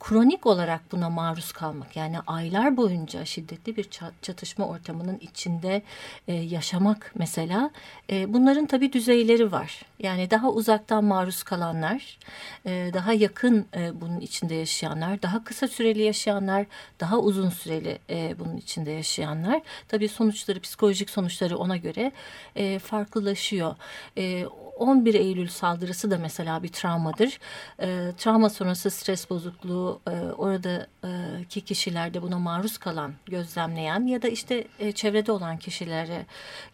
kronik 0.00 0.46
olarak 0.46 0.92
buna 0.92 1.10
maruz 1.10 1.52
kalmak 1.52 1.96
yani 1.96 2.16
aylar 2.26 2.76
boyunca 2.76 3.24
şiddetli 3.24 3.76
bir 3.76 3.88
çatışma 4.22 4.68
ortamının 4.68 5.18
içinde 5.18 5.82
e, 6.28 6.34
yaşamak 6.34 7.12
mesela 7.14 7.70
e, 8.10 8.32
bunların 8.32 8.66
tabii 8.66 8.92
düzeyleri 8.92 9.52
var. 9.52 9.82
Yani 9.98 10.30
daha 10.30 10.50
uzaktan 10.50 11.04
maruz 11.04 11.42
kalanlar, 11.42 12.18
e, 12.66 12.90
daha 12.94 13.12
yakın 13.12 13.66
e, 13.76 14.00
bunun 14.00 14.20
içinde 14.20 14.54
yaşayanlar, 14.54 15.22
daha 15.22 15.44
kısa 15.44 15.68
süreli 15.68 16.02
yaşayanlar, 16.02 16.66
daha 17.00 17.18
uzun 17.18 17.50
süreli 17.50 17.98
e, 18.10 18.38
bunun 18.38 18.56
içinde 18.56 18.90
yaşayanlar. 18.90 19.62
Tabii 19.88 20.08
sonuçları, 20.08 20.60
psikolojik 20.60 21.10
sonuçları 21.10 21.58
ona 21.58 21.76
göre 21.76 22.12
e, 22.56 22.78
farklılaşıyor. 22.78 23.76
E, 24.18 24.46
11 24.76 25.14
Eylül 25.14 25.48
saldırısı 25.48 26.10
da 26.10 26.18
mesela 26.18 26.62
bir 26.62 26.68
travmadır. 26.68 27.38
E, 27.80 28.12
travma 28.18 28.50
sonrası 28.50 28.90
stres 28.90 29.30
bozukluğu 29.30 29.75
e, 30.06 30.10
oradaki 30.10 31.60
kişilerde 31.60 32.22
buna 32.22 32.38
maruz 32.38 32.78
kalan, 32.78 33.14
gözlemleyen 33.26 34.06
ya 34.06 34.22
da 34.22 34.28
işte 34.28 34.66
e, 34.78 34.92
çevrede 34.92 35.32
olan 35.32 35.56
kişilere 35.56 36.26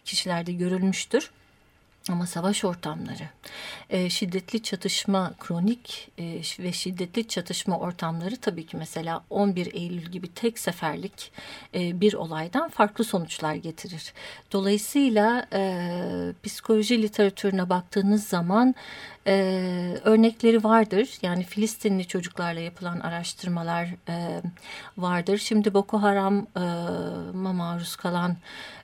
kişilerde 0.05 0.53
görülmüştür. 0.53 1.31
Ama 2.11 2.27
savaş 2.27 2.65
ortamları, 2.65 3.29
e, 3.91 4.11
şiddetli 4.11 4.63
çatışma, 4.63 5.33
kronik 5.41 6.11
e, 6.19 6.25
ve 6.59 6.73
şiddetli 6.73 7.29
çatışma 7.29 7.79
ortamları 7.79 8.37
tabii 8.37 8.67
ki 8.67 8.77
mesela 8.77 9.25
11 9.31 9.75
Eylül 9.75 10.03
gibi 10.03 10.35
tek 10.35 10.59
seferlik 10.59 11.33
e, 11.75 12.01
bir 12.01 12.15
olaydan 12.15 12.69
farklı 12.69 13.05
sonuçlar 13.05 13.55
getirir. 13.55 14.13
Dolayısıyla 14.53 15.47
e, 15.53 16.33
psikoloji 16.43 17.03
literatürüne 17.03 17.71
baktığınız 17.71 18.29
zaman 18.29 18.75
e, 19.27 19.99
örnekleri 20.05 20.65
vardır. 20.65 21.19
Yani 21.23 21.45
Filistinli 21.45 22.07
çocuklarla 22.07 22.61
yapılan 22.61 23.01
araştırmalar 23.01 23.89
e, 24.09 24.43
vardır. 24.99 25.39
Şimdi 25.39 25.75
Boko 25.75 26.03
Haram'a 26.03 27.53
maruz 27.53 27.97
kalan 27.97 28.37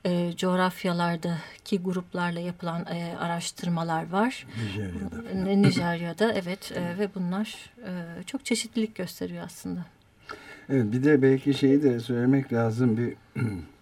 e, 0.05 0.33
coğrafyalardaki 0.37 1.79
gruplarla 1.83 2.41
yapılan 2.41 2.87
e, 2.87 3.17
araştırmalar 3.19 4.11
var. 4.11 4.47
Nijerya'da. 4.65 5.69
Nijerya'da 5.69 6.33
evet 6.33 6.73
e, 6.75 6.99
ve 6.99 7.09
bunlar 7.15 7.71
e, 7.79 8.23
çok 8.27 8.45
çeşitlilik 8.45 8.95
gösteriyor 8.95 9.45
aslında. 9.45 9.85
Evet 10.69 10.93
bir 10.93 11.05
de 11.05 11.23
belki 11.23 11.55
şeyi 11.55 11.83
de 11.83 12.01
söylemek 12.01 12.53
lazım 12.53 12.97
bir 12.97 13.15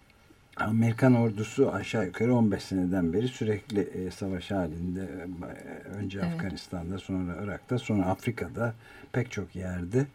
Amerikan 0.59 1.15
ordusu 1.15 1.71
aşağı 1.71 2.05
yukarı 2.05 2.35
15 2.35 2.63
seneden 2.63 3.13
beri 3.13 3.27
sürekli 3.27 3.81
e, 3.81 4.11
savaş 4.11 4.51
halinde. 4.51 5.01
E, 5.01 5.89
önce 5.89 6.19
evet. 6.19 6.33
Afganistan'da, 6.33 6.97
sonra 6.97 7.35
Irak'ta, 7.43 7.79
sonra 7.79 8.05
Afrika'da 8.05 8.73
pek 9.11 9.31
çok 9.31 9.55
yerde. 9.55 10.05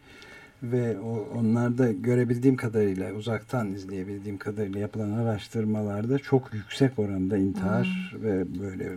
Ve 0.63 0.99
o, 0.99 1.27
onlarda 1.39 1.91
görebildiğim 1.91 2.55
kadarıyla, 2.55 3.13
uzaktan 3.13 3.73
izleyebildiğim 3.73 4.37
kadarıyla 4.37 4.79
yapılan 4.79 5.11
araştırmalarda 5.11 6.19
çok 6.19 6.53
yüksek 6.53 6.99
oranda 6.99 7.37
intihar 7.37 8.09
hmm. 8.11 8.23
ve 8.23 8.59
böyle 8.59 8.83
e, 8.83 8.95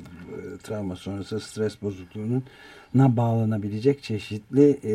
travma 0.63 0.97
sonrası 0.97 1.41
stres 1.41 1.83
bozukluğunun 1.83 2.45
na 2.95 3.17
bağlanabilecek 3.17 4.03
çeşitli 4.03 4.71
e, 4.71 4.95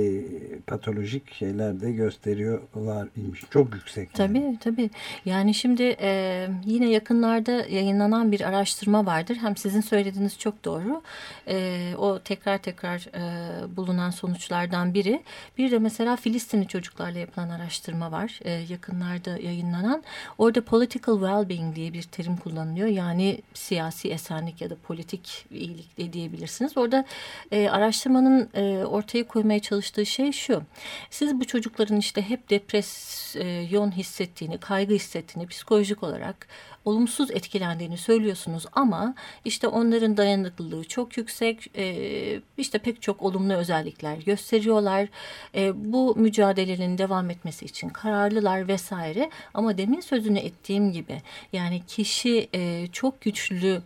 patolojik 0.59 1.33
şeyler 1.33 1.81
de 1.81 1.91
gösteriyorlar 1.91 3.07
imiş. 3.17 3.41
Çok 3.49 3.75
yüksek. 3.75 4.19
Yani. 4.19 4.33
Tabii 4.33 4.57
tabii. 4.59 4.89
Yani 5.25 5.53
şimdi 5.53 5.95
e, 6.01 6.47
yine 6.65 6.89
yakınlarda 6.89 7.51
yayınlanan 7.51 8.31
bir 8.31 8.41
araştırma 8.41 9.05
vardır. 9.05 9.37
Hem 9.41 9.57
sizin 9.57 9.81
söylediğiniz 9.81 10.39
çok 10.39 10.65
doğru. 10.65 11.01
E, 11.47 11.81
o 11.97 12.19
tekrar 12.19 12.57
tekrar 12.57 13.07
e, 13.15 13.77
bulunan 13.77 14.09
sonuçlardan 14.09 14.93
biri. 14.93 15.21
Bir 15.57 15.71
de 15.71 15.79
mesela 15.79 16.15
Filistinli 16.15 16.67
çocuklarla 16.67 17.19
yapılan 17.19 17.49
araştırma 17.49 18.11
var. 18.11 18.39
E, 18.41 18.51
yakınlarda 18.51 19.37
yayınlanan. 19.37 20.03
Orada 20.37 20.61
political 20.65 21.15
well-being 21.15 21.75
diye 21.75 21.93
bir 21.93 22.03
terim 22.03 22.37
kullanılıyor. 22.37 22.87
Yani 22.87 23.41
siyasi 23.53 24.09
esenlik 24.09 24.61
ya 24.61 24.69
da 24.69 24.75
politik 24.75 25.45
iyilik 25.51 26.13
diyebilirsiniz. 26.13 26.77
Orada 26.77 27.05
e, 27.51 27.69
araştırmanın 27.81 28.49
e, 28.53 28.85
ortaya 28.85 29.27
koymaya 29.27 29.59
çalıştığı 29.59 30.05
şey 30.05 30.31
şu. 30.31 30.63
Siz 31.09 31.39
bu 31.39 31.45
çocukların 31.45 31.97
işte 31.97 32.21
hep 32.21 32.49
depresyon 32.49 33.91
hissettiğini, 33.91 34.57
kaygı 34.57 34.93
hissettiğini 34.93 35.47
psikolojik 35.47 36.03
olarak 36.03 36.47
olumsuz 36.85 37.31
etkilendiğini 37.31 37.97
söylüyorsunuz 37.97 38.65
ama 38.73 39.15
işte 39.45 39.67
onların 39.67 40.17
dayanıklılığı 40.17 40.83
çok 40.83 41.17
yüksek 41.17 41.77
e, 41.77 42.41
işte 42.57 42.77
pek 42.77 43.01
çok 43.01 43.21
olumlu 43.21 43.53
özellikler 43.53 44.17
gösteriyorlar 44.17 45.07
e, 45.55 45.93
bu 45.93 46.15
mücadelenin 46.15 46.97
devam 46.97 47.29
etmesi 47.29 47.65
için 47.65 47.89
kararlılar 47.89 48.67
vesaire 48.67 49.29
ama 49.53 49.77
demin 49.77 49.99
sözünü 49.99 50.39
ettiğim 50.39 50.91
gibi 50.91 51.21
yani 51.53 51.81
kişi 51.87 52.49
e, 52.53 52.87
çok 52.91 53.21
güçlü 53.21 53.81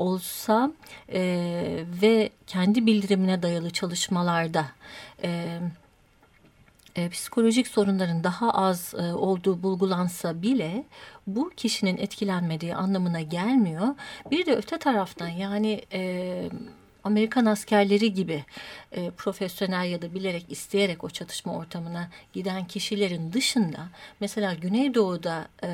olsa 0.00 0.72
e, 1.12 1.20
ve 2.02 2.30
kendi 2.46 2.86
bildirimine 2.86 3.42
dayalı 3.42 3.70
çalışmalarda 3.70 4.66
e, 5.22 5.60
e, 6.96 7.08
psikolojik 7.08 7.68
sorunların 7.68 8.24
daha 8.24 8.50
az 8.50 8.94
e, 8.94 9.12
olduğu 9.12 9.62
bulgulansa 9.62 10.42
bile 10.42 10.84
bu 11.26 11.50
kişinin 11.56 11.96
etkilenmediği 11.96 12.74
anlamına 12.74 13.20
gelmiyor. 13.20 13.88
Bir 14.30 14.46
de 14.46 14.56
öte 14.56 14.78
taraftan 14.78 15.28
yani 15.28 15.82
e, 15.92 16.48
Amerikan 17.04 17.46
askerleri 17.46 18.14
gibi 18.14 18.44
e, 18.92 19.10
profesyonel 19.10 19.90
ya 19.90 20.02
da 20.02 20.14
bilerek 20.14 20.46
isteyerek 20.48 21.04
o 21.04 21.10
çatışma 21.10 21.54
ortamına 21.56 22.10
giden 22.32 22.66
kişilerin 22.66 23.32
dışında 23.32 23.88
mesela 24.20 24.54
Güneydoğu'da 24.54 25.48
e, 25.64 25.68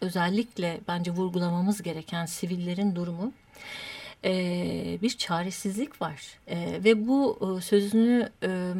özellikle 0.00 0.80
bence 0.88 1.10
vurgulamamız 1.10 1.82
gereken 1.82 2.26
sivillerin 2.26 2.96
durumu 2.96 3.32
e, 4.24 4.98
bir 5.02 5.10
çaresizlik 5.10 6.02
var. 6.02 6.38
E, 6.46 6.84
ve 6.84 7.08
bu 7.08 7.38
e, 7.58 7.60
sözünü 7.60 8.30
e, 8.42 8.72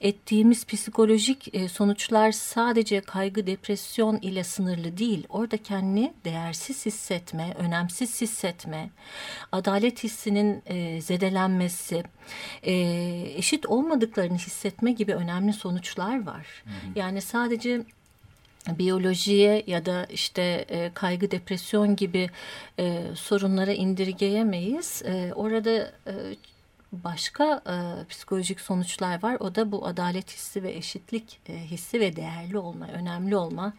ettiğimiz 0.00 0.66
psikolojik 0.66 1.54
e, 1.54 1.68
sonuçlar 1.68 2.32
sadece 2.32 3.00
kaygı 3.00 3.46
depresyon 3.46 4.16
ile 4.16 4.44
sınırlı 4.44 4.96
değil. 4.98 5.26
Orada 5.28 5.56
kendini 5.56 6.12
değersiz 6.24 6.86
hissetme 6.86 7.54
önemsiz 7.58 8.20
hissetme 8.20 8.90
adalet 9.52 10.04
hissinin 10.04 10.62
e, 10.66 11.00
zedelenmesi 11.00 12.04
e, 12.62 12.72
eşit 13.36 13.66
olmadıklarını 13.66 14.38
hissetme 14.38 14.92
gibi 14.92 15.14
önemli 15.14 15.52
sonuçlar 15.52 16.26
var. 16.26 16.46
Hı 16.64 16.70
hı. 16.70 16.98
yani 16.98 17.20
sadece 17.20 17.84
biyolojiye 18.78 19.64
ya 19.66 19.86
da 19.86 20.04
işte 20.04 20.42
e, 20.68 20.90
kaygı 20.94 21.30
depresyon 21.30 21.96
gibi 21.96 22.30
e, 22.78 23.02
sorunlara 23.14 23.72
indirgeyemeyiz. 23.72 25.02
E, 25.02 25.32
orada 25.34 25.70
e, 26.06 26.12
başka 26.92 27.62
e, 27.66 28.04
psikolojik 28.04 28.60
sonuçlar 28.60 29.22
var. 29.22 29.36
O 29.40 29.54
da 29.54 29.72
bu 29.72 29.86
adalet 29.86 30.30
hissi 30.30 30.62
ve 30.62 30.72
eşitlik 30.72 31.40
e, 31.48 31.52
hissi 31.52 32.00
ve 32.00 32.16
değerli 32.16 32.58
olma, 32.58 32.88
önemli 32.88 33.36
olma 33.36 33.72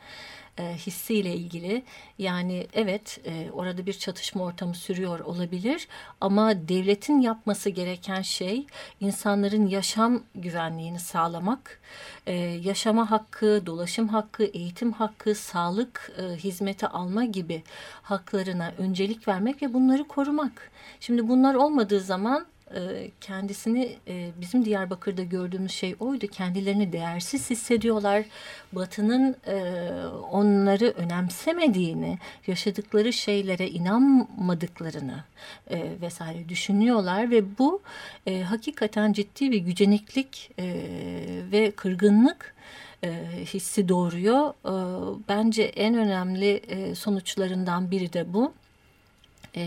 e, 0.60 0.78
hissiyle 0.78 1.34
ilgili. 1.34 1.84
Yani 2.18 2.68
evet 2.74 3.20
e, 3.26 3.52
orada 3.52 3.86
bir 3.86 3.94
çatışma 3.94 4.44
ortamı 4.44 4.76
sürüyor 4.76 5.20
olabilir 5.20 5.88
ama 6.22 6.68
devletin 6.68 7.22
yapması 7.22 7.70
gereken 7.70 8.22
şey 8.22 8.66
insanların 9.02 9.68
yaşam 9.68 10.24
güvenliğini 10.36 11.00
sağlamak, 11.00 11.80
e, 12.28 12.34
yaşama 12.64 13.12
hakkı, 13.12 13.64
dolaşım 13.66 14.08
hakkı, 14.08 14.44
eğitim 14.44 14.92
hakkı, 14.92 15.36
sağlık 15.36 16.12
e, 16.18 16.36
hizmeti 16.36 16.88
alma 16.88 17.26
gibi 17.26 17.64
haklarına 18.02 18.74
öncelik 18.78 19.28
vermek 19.28 19.62
ve 19.62 19.74
bunları 19.74 20.08
korumak. 20.08 20.72
Şimdi 21.00 21.28
bunlar 21.28 21.56
olmadığı 21.56 22.00
zaman 22.00 22.46
e, 22.76 23.12
kendisini 23.22 23.98
e, 24.08 24.30
bizim 24.42 24.66
Diyarbakır'da 24.66 25.24
gördüğümüz 25.24 25.72
şey 25.72 25.96
oydu. 26.00 26.28
Kendilerini 26.28 26.94
değersiz 26.94 27.50
hissediyorlar. 27.50 28.26
Batı'nın 28.74 29.36
e, 29.48 29.56
onları 30.32 30.86
önemsemediğini, 30.86 32.20
yaşadıkları 32.48 33.14
şeylere 33.14 33.70
inanmadıklarını 33.70 35.24
vesaire 36.02 36.50
düşünüyorlar 36.50 37.32
ve 37.32 37.58
bu 37.58 37.82
hakikaten 38.46 39.14
ciddi 39.14 39.52
bir 39.52 39.58
güceniklik 39.58 40.52
ve 41.52 41.72
kırgınlık 41.72 42.56
hissi 43.46 43.90
doğuruyor. 43.90 44.54
bence 45.30 45.64
en 45.64 45.96
önemli 45.96 46.62
sonuçlarından 46.96 47.92
biri 47.92 48.14
de 48.14 48.34
bu. 48.34 48.54
E, 49.56 49.66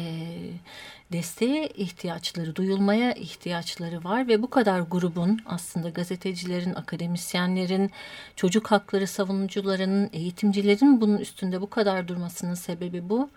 desteğe 1.13 1.67
ihtiyaçları, 1.67 2.57
duyulmaya 2.57 3.13
ihtiyaçları 3.13 4.05
var 4.05 4.29
ve 4.29 4.43
bu 4.43 4.51
kadar 4.51 4.81
grubun 4.81 5.39
aslında 5.47 5.89
gazetecilerin, 5.89 6.75
akademisyenlerin, 6.75 7.91
çocuk 8.37 8.67
hakları 8.67 9.07
savunucularının, 9.07 10.11
eğitimcilerin 10.13 11.01
bunun 11.01 11.19
üstünde 11.19 11.61
bu 11.61 11.71
kadar 11.71 12.09
durmasının 12.09 12.55
sebebi 12.55 13.09
bu. 13.09 13.29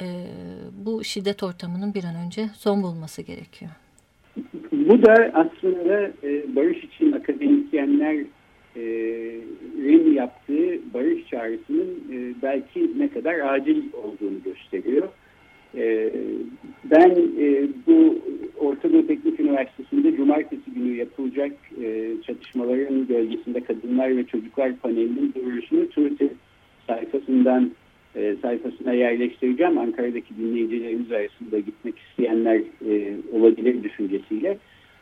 E, 0.00 0.06
bu 0.86 1.04
şiddet 1.04 1.42
ortamının 1.42 1.94
bir 1.94 2.04
an 2.04 2.14
önce 2.26 2.48
son 2.54 2.82
bulması 2.82 3.22
gerekiyor. 3.22 3.70
Bu 4.72 5.02
da 5.02 5.12
aslında 5.34 6.10
e, 6.22 6.56
barış 6.56 6.84
için 6.84 7.12
akademisyenlerin 7.12 8.30
e, 8.76 8.82
yaptığı 10.16 10.94
barış 10.94 11.26
çağrısının 11.30 11.88
e, 12.12 12.34
belki 12.42 12.98
ne 12.98 13.08
kadar 13.08 13.38
acil 13.38 13.92
olduğunu 13.92 14.42
gösteriyor. 14.44 15.08
Ee, 15.74 16.12
ben 16.84 17.10
e, 17.40 17.68
bu 17.86 18.18
Orta 18.58 18.92
Doğu 18.92 19.06
Teknik 19.06 19.40
Üniversitesi'nde 19.40 20.16
cumartesi 20.16 20.70
günü 20.74 20.96
yapılacak 20.96 21.52
e, 21.82 22.12
çatışmaların 22.26 23.06
gölgesinde 23.06 23.60
kadınlar 23.60 24.16
ve 24.16 24.24
çocuklar 24.26 24.76
panelinin 24.76 25.34
duyurusunu 25.34 25.88
Twitter 25.88 26.28
sayfasından 26.86 27.70
e, 28.14 28.36
sayfasına 28.42 28.92
yerleştireceğim. 28.92 29.78
Ankara'daki 29.78 30.36
dinleyicilerimiz 30.36 31.12
arasında 31.12 31.58
gitmek 31.58 31.94
isteyenler 31.98 32.60
olabilir 33.32 33.82
düşüncesiyle. 33.82 34.58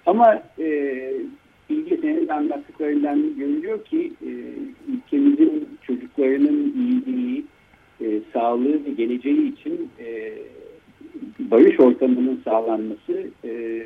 Ama 0.07 0.43
Bilge 1.71 1.97
senin 1.97 2.29
anlattıklarından 2.29 3.37
görülüyor 3.39 3.85
ki 3.85 4.13
ülkemizin 4.89 5.69
çocuklarının 5.83 6.75
iyiliği, 6.77 7.45
sağlığı 8.33 8.85
ve 8.85 8.91
geleceği 8.91 9.53
için 9.53 9.91
barış 11.39 11.81
ortamının 11.81 12.41
sağlanması 12.45 13.27
e, 13.45 13.83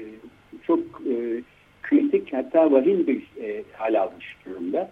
çok 0.67 0.79
e, 0.81 1.43
kritik 1.83 2.33
hatta 2.33 2.73
vahim 2.73 3.07
bir 3.07 3.23
e, 3.43 3.63
hal 3.73 4.01
almış 4.01 4.37
durumda. 4.47 4.91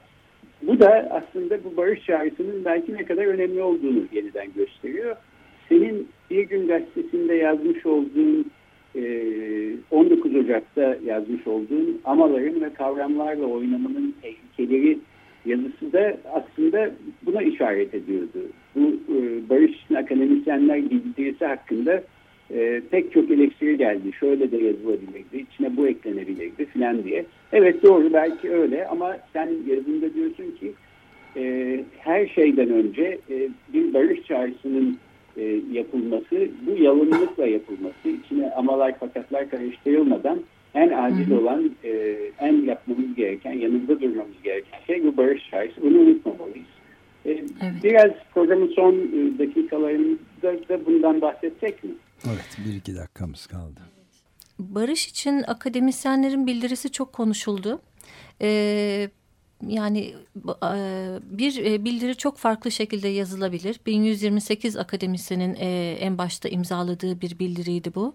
Bu 0.62 0.80
da 0.80 1.08
aslında 1.10 1.64
bu 1.64 1.76
barış 1.76 2.06
çağrısının 2.06 2.64
belki 2.64 2.94
ne 2.94 3.04
kadar 3.04 3.24
önemli 3.24 3.62
olduğunu 3.62 4.04
yeniden 4.12 4.52
gösteriyor. 4.56 5.16
Senin 5.68 6.08
bir 6.30 6.42
gün 6.42 6.68
gazetesinde 6.68 7.34
yazmış 7.34 7.86
olduğun 7.86 8.50
e, 8.96 9.02
19 9.90 10.34
Ocak'ta 10.34 10.96
yazmış 11.04 11.46
olduğun 11.46 12.00
amaların 12.04 12.60
ve 12.60 12.74
kavramlarla 12.74 13.46
oynamanın 13.46 14.14
tehlikeleri 14.22 14.98
yazısı 15.44 15.92
da 15.92 16.16
aslında 16.32 16.90
buna 17.22 17.42
işaret 17.42 17.94
ediyordu. 17.94 18.38
Bu 18.76 19.14
e, 19.14 19.48
barış 19.50 19.90
akademisyenler 19.96 20.90
bildirisi 20.90 21.44
hakkında 21.44 22.02
e, 22.54 22.82
pek 22.90 23.12
çok 23.12 23.30
eleştiri 23.30 23.78
geldi. 23.78 24.12
Şöyle 24.20 24.50
de 24.50 24.56
yazılabilirdi, 24.56 25.46
içine 25.50 25.76
bu 25.76 25.88
eklenebilirdi 25.88 26.64
filan 26.64 27.04
diye. 27.04 27.24
Evet 27.52 27.82
doğru 27.82 28.12
belki 28.12 28.50
öyle 28.50 28.86
ama 28.86 29.16
sen 29.32 29.48
yazında 29.66 30.14
diyorsun 30.14 30.50
ki 30.60 30.72
e, 31.36 31.84
her 31.98 32.26
şeyden 32.26 32.70
önce 32.70 33.18
e, 33.30 33.48
bir 33.72 33.94
barış 33.94 34.22
çağrısının 34.22 34.98
e, 35.36 35.60
yapılması, 35.72 36.48
bu 36.66 36.82
yalınlıkla 36.82 37.46
yapılması, 37.46 38.08
içine 38.08 38.50
amalar 38.50 38.98
fakatlar 38.98 39.50
karıştırılmadan 39.50 40.40
en 40.74 40.90
acil 40.90 41.30
olan, 41.30 41.70
e, 41.84 42.16
en 42.40 42.62
yapmamız 42.62 43.14
gereken, 43.14 43.52
yanında 43.52 44.00
durmamız 44.00 44.42
gereken 44.44 44.78
şey 44.86 45.04
bu 45.04 45.16
barış 45.16 45.50
çağrısı. 45.50 45.82
Bunu 45.82 45.98
unutmamalıyız. 45.98 46.75
E, 47.26 47.30
evet. 47.30 47.82
Biraz 47.84 48.12
programın 48.34 48.72
son 48.76 48.94
e, 48.94 49.38
dakikalarında 49.38 50.68
da 50.68 50.86
bundan 50.86 51.20
bahsetsek 51.20 51.84
mi? 51.84 51.90
Evet 52.26 52.58
bir 52.66 52.74
iki 52.74 52.96
dakikamız 52.96 53.46
kaldı. 53.46 53.80
Barış 54.58 55.08
için 55.08 55.42
akademisyenlerin 55.42 56.46
bildirisi 56.46 56.92
çok 56.92 57.12
konuşuldu. 57.12 57.80
Ee, 58.40 59.08
yani 59.66 60.14
e, 60.64 60.74
bir 61.22 61.64
e, 61.64 61.84
bildiri 61.84 62.16
çok 62.16 62.38
farklı 62.38 62.70
şekilde 62.70 63.08
yazılabilir. 63.08 63.80
1128 63.86 64.76
akademisyenin 64.76 65.54
en 66.00 66.18
başta 66.18 66.48
imzaladığı 66.48 67.20
bir 67.20 67.38
bildiriydi 67.38 67.94
bu. 67.94 68.14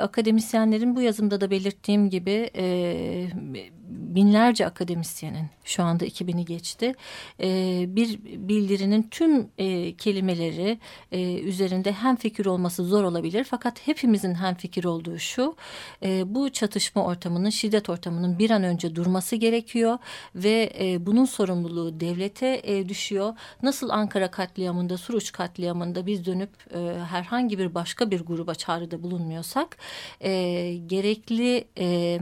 Akademisyenlerin 0.00 0.96
bu 0.96 1.00
yazımda 1.00 1.40
da 1.40 1.50
belirttiğim 1.50 2.10
gibi 2.10 2.50
binlerce 3.88 4.66
akademisyenin 4.66 5.46
şu 5.64 5.82
anda 5.82 6.06
2000'i 6.06 6.44
geçti. 6.44 6.94
E, 7.40 7.84
bir 7.88 8.18
bildirinin 8.24 9.08
tüm 9.10 9.48
e, 9.58 9.96
kelimeleri 9.96 10.78
e, 11.12 11.38
üzerinde 11.40 11.92
hem 11.92 12.16
fikir 12.16 12.46
olması 12.46 12.84
zor 12.84 13.04
olabilir. 13.04 13.44
Fakat 13.44 13.86
hepimizin 13.86 14.34
hem 14.34 14.54
fikir 14.54 14.84
olduğu 14.84 15.18
şu. 15.18 15.56
E, 16.02 16.34
bu 16.34 16.50
çatışma 16.50 17.04
ortamının, 17.04 17.50
şiddet 17.50 17.88
ortamının 17.88 18.38
bir 18.38 18.50
an 18.50 18.62
önce 18.62 18.96
durması 18.96 19.36
gerekiyor. 19.36 19.98
Ve 20.34 20.72
e, 20.80 21.06
bunun 21.06 21.24
sorumluluğu 21.24 22.00
devlete 22.00 22.60
e, 22.64 22.88
düşüyor. 22.88 23.34
Nasıl 23.62 23.88
Ankara 23.88 24.30
katliamında, 24.30 24.96
Suruç 24.98 25.32
katliamında 25.32 26.06
biz 26.06 26.26
dönüp 26.26 26.50
e, 26.74 26.78
herhangi 27.04 27.58
bir 27.58 27.74
başka 27.74 28.10
bir 28.10 28.20
gruba 28.20 28.54
çağrıda 28.54 29.02
bulunmuyorsak... 29.02 29.76
E, 30.20 30.56
gerekli 30.86 31.64
e, 31.78 32.18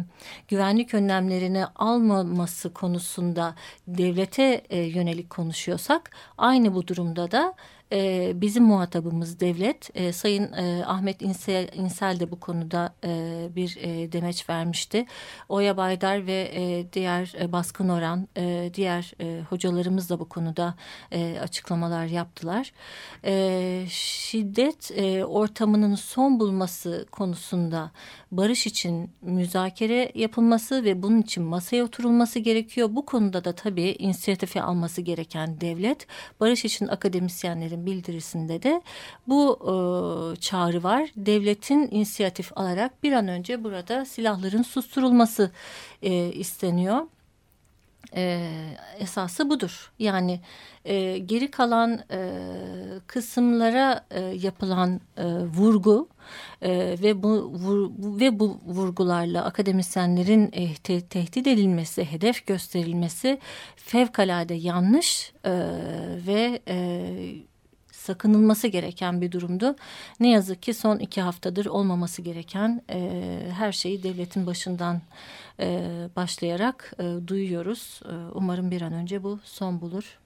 güvenlik 0.49 0.95
önlemlerini 0.95 1.54
almaması 1.77 2.73
konusunda 2.73 3.55
devlete 3.89 4.65
e, 4.71 4.79
yönelik 4.79 5.31
konuşuyorsak 5.31 6.11
aynı 6.39 6.75
bu 6.75 6.87
durumda 6.89 7.31
da 7.31 7.55
e, 7.95 8.33
bizim 8.35 8.65
muhatabımız 8.65 9.41
devlet. 9.41 9.91
E, 9.95 10.13
Sayın 10.13 10.53
e, 10.53 10.85
Ahmet 10.87 11.23
İnsel, 11.23 11.69
İnsel 11.75 12.21
de 12.21 12.31
bu 12.31 12.41
konuda 12.41 12.95
e, 13.05 13.49
bir 13.57 13.79
e, 13.81 14.13
demeç 14.13 14.51
vermişti. 14.51 15.07
Oya 15.49 15.77
Baydar 15.77 16.27
ve 16.27 16.51
e, 16.55 16.93
diğer 16.93 17.35
e, 17.41 17.53
Baskın 17.53 17.89
Oran, 17.89 18.29
e, 18.37 18.71
diğer 18.75 19.13
e, 19.21 19.41
hocalarımız 19.51 20.11
da 20.11 20.21
bu 20.21 20.29
konuda 20.29 20.75
e, 21.13 21.39
açıklamalar 21.43 22.07
yaptılar. 22.07 22.73
E, 23.25 23.85
şiddet 23.89 24.91
e, 24.97 25.25
ortamının 25.25 25.95
son 25.95 26.41
bulması 26.41 27.07
konusunda 27.13 27.91
barış 28.33 28.67
için 28.67 29.11
müzakere 29.23 30.13
yapılması 30.15 30.85
ve 30.85 31.03
bunun 31.03 31.23
için 31.23 31.43
masaya 31.43 31.85
oturulması 31.85 32.39
gerekiyor. 32.39 32.89
Bu 32.93 33.07
konuda 33.07 33.45
da 33.45 33.53
tabii 33.53 33.97
inisiyatifi 33.99 34.63
alması 34.63 35.01
gereken 35.01 35.61
devlet, 35.61 36.07
barış 36.41 36.65
için 36.65 36.89
akademisyenlerin 36.89 37.84
bildirisinde 37.87 38.63
de 38.63 38.83
bu 39.27 39.59
e, 39.63 39.75
çağrı 40.41 40.83
var. 40.83 41.11
Devletin 41.17 41.89
inisiyatif 41.91 42.53
alarak 42.57 43.03
bir 43.03 43.13
an 43.13 43.29
önce 43.29 43.65
burada 43.65 44.05
silahların 44.05 44.63
susturulması 44.63 45.51
e, 46.03 46.33
isteniyor 46.33 47.07
e, 48.17 48.51
esası 48.99 49.51
budur. 49.51 49.93
Yani 49.99 50.41
e, 50.85 51.19
geri 51.19 51.51
kalan 51.51 52.01
e, 52.11 52.41
kısımlara 53.07 54.05
e, 54.11 54.21
yapılan 54.21 55.01
e, 55.17 55.25
vurgu 55.27 56.09
e, 56.63 56.97
ve 57.03 57.23
bu 57.23 57.29
vur, 57.53 57.91
ve 58.21 58.39
bu 58.39 58.61
vurgularla 58.67 59.45
akademisyenlerin 59.45 60.51
e, 60.53 60.75
te, 60.75 61.01
tehdit 61.01 61.47
edilmesi, 61.47 62.05
hedef 62.05 62.47
gösterilmesi 62.47 63.39
fevkalade 63.77 64.55
yanlış 64.55 65.33
e, 65.45 65.53
ve 66.27 66.61
e, 66.69 67.07
sakınılması 68.05 68.69
gereken 68.69 69.21
bir 69.21 69.33
durumdu. 69.33 69.77
Ne 70.21 70.31
yazık 70.31 70.63
ki 70.63 70.75
son 70.75 70.99
iki 70.99 71.21
haftadır 71.21 71.67
olmaması 71.67 72.23
gereken 72.23 72.83
e, 72.91 72.99
her 73.59 73.73
şeyi 73.73 74.03
devletin 74.03 74.47
başından 74.47 74.97
e, 75.61 75.69
başlayarak 76.17 76.93
e, 76.99 77.29
duyuyoruz. 77.29 78.01
E, 78.05 78.15
umarım 78.35 78.71
bir 78.71 78.83
an 78.83 78.93
önce 78.93 79.23
bu 79.23 79.39
son 79.45 79.81
bulur. 79.81 80.19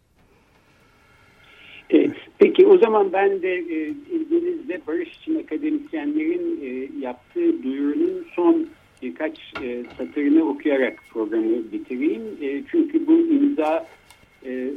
Peki 2.39 2.67
o 2.67 2.79
zaman 2.79 3.13
ben 3.13 3.43
de 3.43 3.55
e, 3.55 3.89
ilginizle 3.89 4.81
Barış 4.87 5.17
için 5.17 5.43
akademisyenlerin 5.43 6.61
e, 6.63 7.01
yaptığı 7.01 7.63
duyurunun 7.63 8.27
son 8.35 8.67
birkaç 9.03 9.39
e, 9.63 9.85
satırını 9.99 10.49
okuyarak 10.49 10.99
programı 11.13 11.73
bitireyim. 11.73 12.23
E, 12.43 12.63
çünkü 12.71 13.07
bu 13.07 13.19
imza 13.19 13.87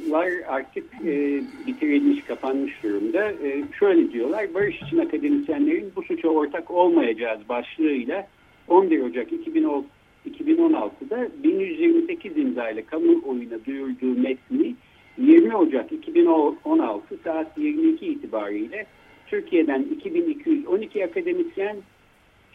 var 0.10 0.28
artık 0.48 0.86
e, 1.06 1.42
bitirilmiş, 1.68 2.24
kapanmış 2.24 2.84
durumda. 2.84 3.32
E, 3.32 3.64
şöyle 3.80 4.12
diyorlar, 4.12 4.54
barış 4.54 4.82
için 4.82 4.98
akademisyenlerin 4.98 5.92
bu 5.96 6.04
suça 6.04 6.28
ortak 6.28 6.72
olmayacağız 6.72 7.40
başlığıyla 7.50 8.28
11 8.68 9.02
Ocak 9.02 9.34
2010, 9.34 9.86
2016'da 10.30 11.28
1128 11.44 12.38
imzayla 12.38 12.86
kamuoyuna 12.86 13.66
duyurduğu 13.66 14.20
metni 14.20 14.76
20 15.18 15.56
Ocak 15.56 15.92
2016 15.92 17.18
saat 17.24 17.58
22 17.58 18.08
itibariyle 18.08 18.86
Türkiye'den 19.28 19.82
2212 19.82 21.06
akademisyen 21.06 21.76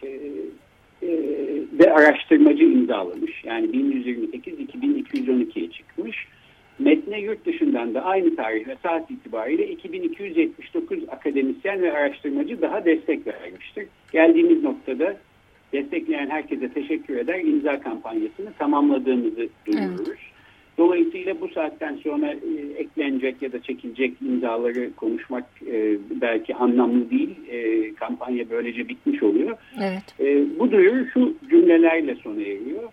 e, 0.03 0.07
e, 1.03 1.09
ve 1.79 1.93
araştırmacı 1.93 2.63
imzalamış. 2.63 3.43
Yani 3.43 3.73
1128 3.73 4.53
2212'ye 4.53 5.71
çıkmış. 5.71 6.27
Metne 6.79 7.19
yurt 7.19 7.45
dışından 7.45 7.93
da 7.93 8.05
aynı 8.05 8.35
tarih 8.35 8.67
ve 8.67 8.75
saat 8.83 9.11
itibariyle 9.11 9.67
2279 9.67 10.99
akademisyen 11.09 11.81
ve 11.81 11.93
araştırmacı 11.93 12.61
daha 12.61 12.85
destek 12.85 13.27
vermiştir. 13.27 13.87
Geldiğimiz 14.11 14.63
noktada 14.63 15.17
destekleyen 15.73 16.29
herkese 16.29 16.69
teşekkür 16.69 17.17
eder. 17.17 17.39
İmza 17.39 17.79
kampanyasını 17.79 18.53
tamamladığımızı 18.59 19.49
duyuruyoruz. 19.65 20.07
Evet. 20.07 20.17
Dolayısıyla 20.77 21.41
bu 21.41 21.47
saatten 21.47 21.95
sonra 21.95 22.33
e, 22.33 22.77
eklenecek 22.77 23.41
ya 23.41 23.51
da 23.51 23.61
çekilecek 23.61 24.13
imzaları 24.21 24.95
konuşmak 24.95 25.45
e, 25.67 25.97
belki 26.21 26.55
anlamlı 26.55 27.09
değil. 27.09 27.35
E, 27.49 27.93
kampanya 27.93 28.49
böylece 28.49 28.87
bitmiş 28.87 29.23
oluyor. 29.23 29.57
Evet. 29.77 30.19
E, 30.19 30.59
bu 30.59 30.71
duyuru 30.71 31.05
şu 31.13 31.33
cümlelerle 31.49 32.15
sona 32.15 32.41
eriyor. 32.41 32.83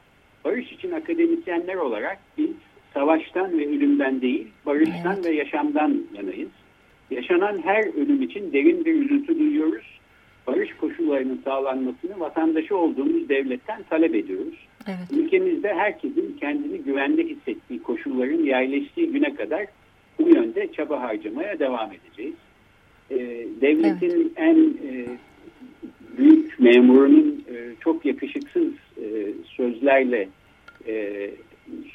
Barış 0.45 0.73
için 0.73 0.91
akademisyenler 0.93 1.75
olarak 1.75 2.19
biz 2.39 2.51
savaştan 2.95 3.59
ve 3.59 3.69
ölümden 3.69 4.21
değil, 4.21 4.47
barıştan 4.67 5.15
evet. 5.15 5.27
ve 5.27 5.35
yaşamdan 5.35 6.03
yanayız. 6.15 6.51
Yaşanan 7.11 7.63
her 7.65 7.85
ölüm 7.85 8.23
için 8.23 8.53
derin 8.53 8.85
bir 8.85 8.95
üzüntü 8.95 9.39
duyuyoruz. 9.39 9.85
Barış 10.47 10.77
koşullarının 10.81 11.41
sağlanmasını 11.45 12.21
vatandaşı 12.21 12.77
olduğumuz 12.77 13.29
devletten 13.29 13.83
talep 13.83 14.15
ediyoruz. 14.15 14.55
Evet. 14.87 15.13
Ülkemizde 15.13 15.75
herkesin 15.75 16.37
kendini 16.41 16.79
güvende 16.79 17.23
hissettiği 17.23 17.83
koşulların 17.83 18.45
yerleştiği 18.45 19.11
güne 19.13 19.35
kadar 19.35 19.67
bu 20.19 20.29
yönde 20.29 20.73
çaba 20.73 21.01
harcamaya 21.01 21.59
devam 21.59 21.91
edeceğiz. 21.93 22.35
Ee, 23.11 23.17
devletin 23.61 24.11
evet. 24.11 24.33
en 24.37 24.57
e, 24.89 25.07
büyük 26.19 26.61
memurunun 26.61 27.45
e, 27.49 27.75
çok 27.81 28.05
yakışıksız 28.05 28.73
e, 29.03 29.33
sözlerle 29.57 30.29
e, 30.87 31.31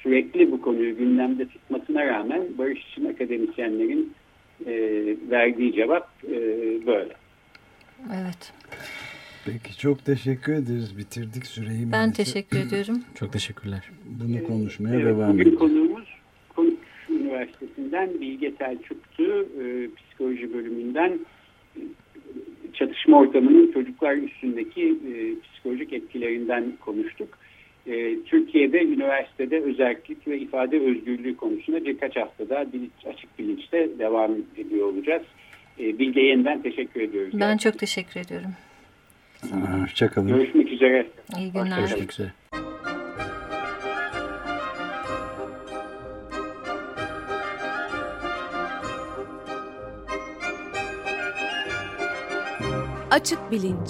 sürekli 0.04 0.52
bu 0.52 0.62
konuyu 0.62 0.98
gündemde 0.98 1.48
tutmasına 1.48 2.06
rağmen 2.06 2.42
barış 2.58 2.80
için 2.92 3.06
akademisyenlerin 3.06 4.14
e, 4.66 4.74
verdiği 5.32 5.74
cevap 5.74 6.10
e, 6.28 6.36
böyle. 6.86 7.14
Evet. 8.10 8.54
Peki 9.46 9.78
çok 9.78 10.06
teşekkür 10.06 10.54
ederiz. 10.54 10.98
Bitirdik 10.98 11.46
süreyi. 11.46 11.84
Ben 11.84 12.00
maalesef. 12.00 12.16
teşekkür 12.26 12.58
ediyorum. 12.68 13.04
çok 13.16 13.34
teşekkürler. 13.34 13.90
Bunu 14.06 14.44
konuşmaya 14.44 14.96
evet, 14.96 15.06
devam 15.06 15.36
edelim. 15.36 15.46
Bugün 15.46 15.58
konuğumuz 15.58 16.08
Konuş 16.56 16.74
Üniversitesi'nden 17.10 18.22
Bilge 18.22 18.52
Selçuk'tu. 18.52 19.48
E, 19.62 19.88
psikoloji 19.96 20.54
bölümünden 20.54 21.20
e, 21.76 21.82
çatışma 22.74 23.20
ortamının 23.20 23.72
çocuklar 23.72 24.16
üstündeki 24.16 24.84
e, 24.84 25.40
psikolojik 25.40 25.94
etkilerinden 25.94 26.74
konuştuk. 26.86 27.38
E, 27.88 28.24
Türkiye'de 28.26 28.84
üniversitede 28.84 29.60
özellik 29.60 30.28
ve 30.28 30.40
ifade 30.40 30.80
özgürlüğü 30.80 31.38
konusunda 31.38 31.86
birkaç 31.86 32.16
haftada 32.16 32.74
bilinç, 32.74 32.92
açık 33.06 33.40
bilinçte 33.40 33.90
devam 34.00 34.32
ediyor 34.58 34.88
olacağız. 34.88 35.24
E, 35.80 36.00
Bilge 36.00 36.22
yeniden 36.22 36.62
teşekkür 36.62 37.02
ediyoruz. 37.02 37.34
Ben 37.34 37.40
yani. 37.40 37.60
çok 37.60 37.80
teşekkür 37.80 38.20
ediyorum. 38.20 38.52
Hoşçakalın. 39.82 40.28
Görüşmek 40.28 40.72
üzere. 40.72 41.08
İyi 41.38 41.52
günler. 41.52 41.78
Görüşmek 41.78 42.12
üzere. 42.12 42.30
Açık 53.12 53.52
Bilinç 53.52 53.90